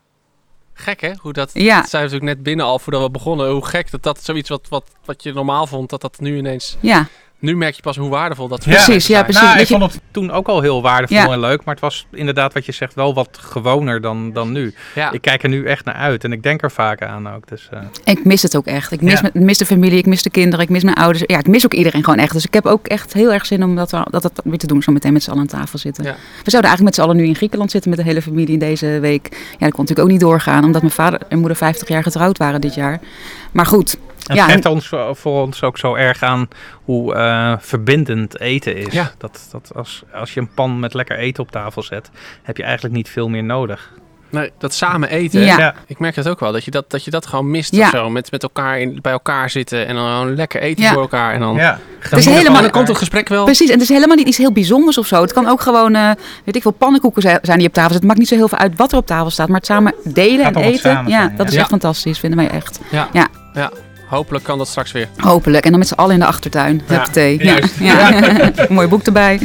Gek 0.74 1.00
hè? 1.00 1.12
Hoe 1.20 1.32
dat, 1.32 1.50
Ja. 1.52 1.80
dat 1.80 1.90
we 1.90 1.96
natuurlijk 1.96 2.24
net 2.24 2.42
binnen 2.42 2.66
al 2.66 2.78
voordat 2.78 3.02
we 3.02 3.10
begonnen. 3.10 3.50
Hoe 3.50 3.66
gek 3.66 3.90
dat 3.90 4.02
dat 4.02 4.24
zoiets 4.24 4.48
wat, 4.48 4.66
wat, 4.68 4.84
wat 5.04 5.22
je 5.22 5.32
normaal 5.32 5.66
vond, 5.66 5.90
dat 5.90 6.00
dat 6.00 6.20
nu 6.20 6.36
ineens... 6.36 6.76
ja, 6.80 7.08
Nu 7.44 7.56
merk 7.56 7.74
je 7.74 7.82
pas 7.82 7.96
hoe 7.96 8.08
waardevol 8.08 8.48
dat 8.48 8.60
Precies, 8.62 9.06
ja, 9.06 9.22
precies. 9.22 9.40
Nou, 9.42 9.52
dat 9.52 9.62
ik 9.62 9.68
je- 9.68 9.78
vond 9.78 9.92
het 9.92 10.00
toen 10.10 10.30
ook 10.30 10.48
al 10.48 10.60
heel 10.60 10.82
waardevol 10.82 11.16
Ja. 11.16 11.28
en 11.32 11.40
leuk. 11.40 11.64
Maar 11.64 11.74
het 11.74 11.82
was 11.82 12.06
inderdaad 12.12 12.52
wat 12.52 12.66
je 12.66 12.72
zegt 12.72 12.94
wel 12.94 13.14
wat 13.14 13.28
gewoner 13.40 14.00
dan, 14.00 14.32
dan 14.32 14.52
nu. 14.52 14.74
Ja. 14.94 15.10
Ik 15.12 15.20
kijk 15.20 15.42
er 15.42 15.48
nu 15.48 15.64
echt 15.66 15.84
naar 15.84 15.94
uit 15.94 16.24
en 16.24 16.32
ik 16.32 16.42
denk 16.42 16.62
er 16.62 16.70
vaak 16.70 17.02
aan 17.02 17.28
ook. 17.34 17.48
Dus, 17.48 17.68
eh, 17.70 17.78
ik 18.04 18.24
mis 18.24 18.42
het 18.42 18.56
ook 18.56 18.66
echt. 18.66 18.92
Ik 18.92 19.00
mis, 19.00 19.20
Ja. 19.20 19.30
de 19.52 19.66
familie, 19.66 19.98
ik 19.98 20.06
mis 20.06 20.22
de 20.22 20.30
kinderen, 20.30 20.64
ik 20.64 20.70
mis 20.70 20.82
mijn 20.84 20.96
ouders. 20.96 21.24
Ja, 21.26 21.38
ik 21.38 21.46
mis 21.46 21.64
ook 21.64 21.74
iedereen 21.74 22.04
gewoon 22.04 22.18
echt. 22.18 22.32
Dus 22.32 22.44
ik 22.44 22.54
heb 22.54 22.66
ook 22.66 22.86
echt 22.86 23.12
heel 23.12 23.32
erg 23.32 23.46
zin 23.46 23.62
om 23.64 23.76
dat, 23.76 23.90
dat, 23.90 24.22
dat 24.22 24.40
weer 24.44 24.58
te 24.58 24.66
doen. 24.66 24.82
Zo 24.82 24.92
meteen 24.92 25.12
met 25.12 25.22
z'n 25.22 25.30
allen 25.30 25.42
aan 25.42 25.46
tafel 25.60 25.78
zitten. 25.78 26.04
Ja. 26.04 26.10
We 26.44 26.50
zouden 26.50 26.70
eigenlijk 26.70 26.82
met 26.82 26.94
z'n 26.94 27.00
allen 27.00 27.16
nu 27.16 27.24
in 27.26 27.36
Griekenland 27.36 27.70
zitten 27.70 27.90
met 27.90 27.98
de 27.98 28.04
hele 28.04 28.22
familie 28.22 28.52
in 28.52 28.58
deze 28.58 28.98
week. 29.00 29.28
Ja, 29.30 29.38
dat 29.58 29.58
kon 29.58 29.68
natuurlijk 29.80 30.00
ook 30.00 30.08
niet 30.08 30.20
doorgaan, 30.20 30.64
omdat 30.64 30.80
mijn 30.82 30.94
vader 30.94 31.20
en 31.28 31.38
moeder 31.38 31.56
50 31.56 31.88
jaar 31.88 32.02
getrouwd 32.02 32.38
waren 32.38 32.60
dit 32.60 32.74
jaar. 32.74 33.00
Maar 33.52 33.66
goed, 33.66 33.96
het 34.26 34.36
Ja, 34.36 34.44
geeft 34.44 34.66
ons 34.66 34.90
voor, 35.12 35.42
ons 35.42 35.62
ook 35.62 35.78
zo 35.78 35.94
erg 35.94 36.22
aan 36.22 36.48
hoe 36.84 37.14
eh, 37.14 37.52
verbindend 37.58 38.40
eten 38.40 38.76
is. 38.76 38.92
Ja. 38.92 39.10
Dat, 39.18 39.48
dat 39.52 39.70
als, 39.74 40.02
als 40.14 40.34
je 40.34 40.40
een 40.40 40.50
pan 40.54 40.80
met 40.80 40.94
lekker 40.94 41.18
eten 41.18 41.42
op 41.42 41.50
tafel 41.50 41.82
zet, 41.82 42.10
heb 42.42 42.56
je 42.56 42.62
eigenlijk 42.62 42.94
niet 42.94 43.08
veel 43.08 43.28
meer 43.28 43.44
nodig. 43.44 43.92
Nee, 44.30 44.50
dat 44.58 44.74
samen 44.74 45.08
eten. 45.08 45.40
Ja. 45.40 45.74
Ik 45.86 45.98
merk 45.98 46.14
dat 46.14 46.28
ook 46.28 46.40
wel, 46.40 46.52
dat 46.52 46.64
je 46.64 46.70
dat, 46.70 46.90
dat, 46.90 47.04
je 47.04 47.10
dat 47.10 47.26
gewoon 47.26 47.50
mist 47.50 47.74
Ja. 47.74 47.84
of 47.84 47.90
zo. 47.90 48.10
Met, 48.10 48.30
met 48.30 48.42
elkaar 48.42 48.80
in, 48.80 48.98
bij 49.02 49.12
elkaar 49.12 49.50
zitten 49.50 49.86
en 49.86 49.94
dan 49.94 50.08
gewoon 50.08 50.34
lekker 50.34 50.60
eten 50.60 50.82
Ja. 50.84 50.92
voor 50.92 51.00
elkaar. 51.02 51.32
En 51.34 51.40
dan, 51.40 51.56
Ja, 51.56 51.78
is 52.10 52.24
helemaal- 52.26 52.62
dan 52.62 52.70
komt 52.70 52.88
het 52.88 52.96
gesprek 52.96 53.28
wel. 53.28 53.44
precies. 53.44 53.66
En 53.68 53.72
het 53.72 53.82
is 53.82 53.88
helemaal 53.88 54.16
niet 54.16 54.26
iets 54.26 54.36
heel 54.38 54.52
bijzonders 54.52 54.98
of 54.98 55.06
zo. 55.06 55.20
Het 55.20 55.32
kan 55.32 55.48
ook 55.48 55.60
gewoon, 55.60 55.94
eh, 55.94 56.10
weet 56.44 56.56
ik 56.56 56.62
veel, 56.62 56.70
pannenkoeken 56.70 57.22
zijn 57.42 57.58
die 57.58 57.66
op 57.68 57.72
tafel 57.74 57.90
zitten. 57.92 57.94
Het 57.94 58.02
maakt 58.04 58.18
niet 58.18 58.28
zo 58.28 58.34
heel 58.34 58.48
veel 58.48 58.58
uit 58.58 58.76
wat 58.76 58.92
er 58.92 58.98
op 58.98 59.06
tafel 59.06 59.30
staat. 59.30 59.48
Maar 59.48 59.56
het 59.56 59.66
samen 59.66 59.94
delen 60.04 60.44
en 60.44 60.54
het 60.54 60.64
eten, 60.64 60.80
samen 60.80 61.10
ja, 61.10 61.18
zijn, 61.22 61.36
dat 61.36 61.46
is 61.48 61.54
Ja. 61.54 61.60
echt 61.60 61.68
fantastisch, 61.68 62.18
vinden 62.18 62.38
wij 62.38 62.48
echt. 62.50 62.80
Ja. 62.90 63.08
Ja. 63.12 63.70
Hopelijk 64.06 64.44
kan 64.44 64.58
dat 64.58 64.68
straks 64.68 64.92
weer. 64.92 65.08
Hopelijk. 65.16 65.64
En 65.64 65.70
dan 65.70 65.78
met 65.78 65.88
z'n 65.88 65.94
allen 65.94 66.14
in 66.14 66.20
de 66.20 66.26
achtertuin. 66.26 66.82
Ja, 66.88 66.94
Huppatee. 66.94 67.44
Ja, 67.44 67.58
ja. 67.80 68.20
Mooi 68.68 68.88
boek 68.88 69.02
erbij. 69.02 69.40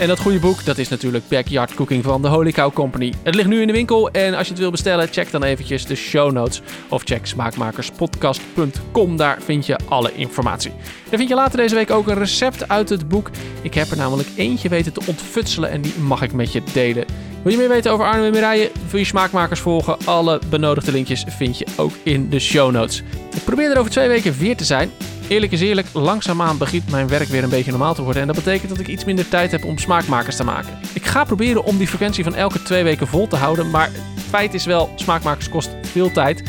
En 0.00 0.08
dat 0.08 0.18
goede 0.18 0.38
boek, 0.38 0.64
dat 0.64 0.78
is 0.78 0.88
natuurlijk 0.88 1.28
Backyard 1.28 1.74
Cooking 1.74 2.04
van 2.04 2.22
de 2.22 2.28
Holy 2.28 2.52
Cow 2.52 2.72
Company. 2.72 3.12
Het 3.22 3.34
ligt 3.34 3.48
nu 3.48 3.60
in 3.60 3.66
de 3.66 3.72
winkel 3.72 4.10
en 4.10 4.34
als 4.34 4.46
je 4.46 4.52
het 4.52 4.60
wil 4.60 4.70
bestellen, 4.70 5.08
check 5.08 5.30
dan 5.30 5.42
eventjes 5.42 5.86
de 5.86 5.94
show 5.94 6.32
notes. 6.32 6.62
Of 6.88 7.02
check 7.02 7.26
smaakmakerspodcast.com, 7.26 9.16
daar 9.16 9.38
vind 9.42 9.66
je 9.66 9.78
alle 9.88 10.14
informatie. 10.14 10.70
Dan 11.08 11.18
vind 11.18 11.28
je 11.28 11.34
later 11.34 11.58
deze 11.58 11.74
week 11.74 11.90
ook 11.90 12.08
een 12.08 12.18
recept 12.18 12.68
uit 12.68 12.88
het 12.88 13.08
boek. 13.08 13.30
Ik 13.62 13.74
heb 13.74 13.90
er 13.90 13.96
namelijk 13.96 14.28
eentje 14.36 14.68
weten 14.68 14.92
te 14.92 15.02
ontfutselen 15.06 15.70
en 15.70 15.80
die 15.80 15.94
mag 15.98 16.22
ik 16.22 16.32
met 16.32 16.52
je 16.52 16.62
delen. 16.72 17.04
Wil 17.42 17.52
je 17.52 17.58
meer 17.58 17.68
weten 17.68 17.92
over 17.92 18.04
Arno 18.04 18.24
en 18.24 18.30
Mireille? 18.30 18.70
Wil 18.90 19.00
je 19.00 19.06
smaakmakers 19.06 19.60
volgen? 19.60 19.96
Alle 20.04 20.40
benodigde 20.50 20.92
linkjes 20.92 21.24
vind 21.28 21.58
je 21.58 21.66
ook 21.76 21.92
in 22.02 22.28
de 22.28 22.38
show 22.38 22.70
notes. 22.70 23.02
Ik 23.34 23.44
probeer 23.44 23.70
er 23.70 23.78
over 23.78 23.90
twee 23.90 24.08
weken 24.08 24.38
weer 24.38 24.56
te 24.56 24.64
zijn. 24.64 24.90
Eerlijk 25.30 25.52
is 25.52 25.60
eerlijk, 25.60 25.88
langzaamaan 25.92 26.58
begint 26.58 26.90
mijn 26.90 27.08
werk 27.08 27.28
weer 27.28 27.42
een 27.42 27.50
beetje 27.50 27.70
normaal 27.70 27.94
te 27.94 28.02
worden. 28.02 28.20
En 28.20 28.26
dat 28.26 28.36
betekent 28.36 28.68
dat 28.68 28.78
ik 28.78 28.86
iets 28.86 29.04
minder 29.04 29.28
tijd 29.28 29.50
heb 29.50 29.64
om 29.64 29.78
smaakmakers 29.78 30.36
te 30.36 30.44
maken. 30.44 30.78
Ik 30.92 31.06
ga 31.06 31.24
proberen 31.24 31.64
om 31.64 31.78
die 31.78 31.86
frequentie 31.86 32.24
van 32.24 32.34
elke 32.34 32.62
twee 32.62 32.82
weken 32.82 33.06
vol 33.06 33.28
te 33.28 33.36
houden. 33.36 33.70
Maar 33.70 33.90
het 33.92 34.24
feit 34.28 34.54
is 34.54 34.64
wel, 34.64 34.90
smaakmakers 34.94 35.48
kost 35.48 35.70
veel 35.82 36.12
tijd. 36.12 36.42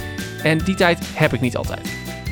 En 0.43 0.57
die 0.57 0.75
tijd 0.75 0.99
heb 1.13 1.33
ik 1.33 1.41
niet 1.41 1.57
altijd. 1.57 1.89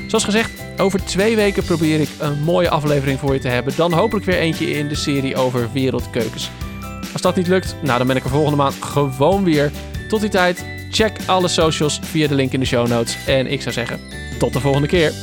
Zoals 0.08 0.24
gezegd, 0.24 0.52
over 0.78 1.04
twee 1.04 1.36
weken 1.36 1.64
probeer 1.64 2.00
ik 2.00 2.10
een 2.20 2.44
mooie 2.44 2.70
aflevering 2.70 3.20
voor 3.20 3.34
je 3.34 3.40
te 3.40 3.48
hebben. 3.48 3.74
Dan 3.76 3.94
hopelijk 3.94 4.26
weer 4.26 4.40
eentje 4.40 4.72
in 4.72 4.88
de 4.88 4.96
serie 4.96 5.36
over 5.36 5.70
wereldkeukens. 5.74 6.50
Als 7.14 7.22
dat 7.22 7.36
niet 7.36 7.48
lukt, 7.48 7.76
nou 7.82 7.98
dan 7.98 8.08
ben 8.08 8.16
ik 8.16 8.24
er 8.24 8.30
volgende 8.30 8.58
maand 8.58 8.76
gewoon 8.80 9.44
weer. 9.44 9.72
Tot 10.08 10.22
die 10.22 10.30
tijd, 10.30 10.66
check 10.92 11.18
alle 11.26 11.48
socials 11.48 12.00
via 12.04 12.28
de 12.28 12.36
link 12.36 12.52
in 12.52 12.60
de 12.60 12.66
show 12.66 12.88
notes. 12.88 13.18
En 13.26 13.48
ik 13.52 13.62
zou 13.62 13.74
zeggen, 13.74 14.00
tot 14.40 14.54
de 14.54 14.60
volgende 14.60 14.88
keer. 14.88 15.14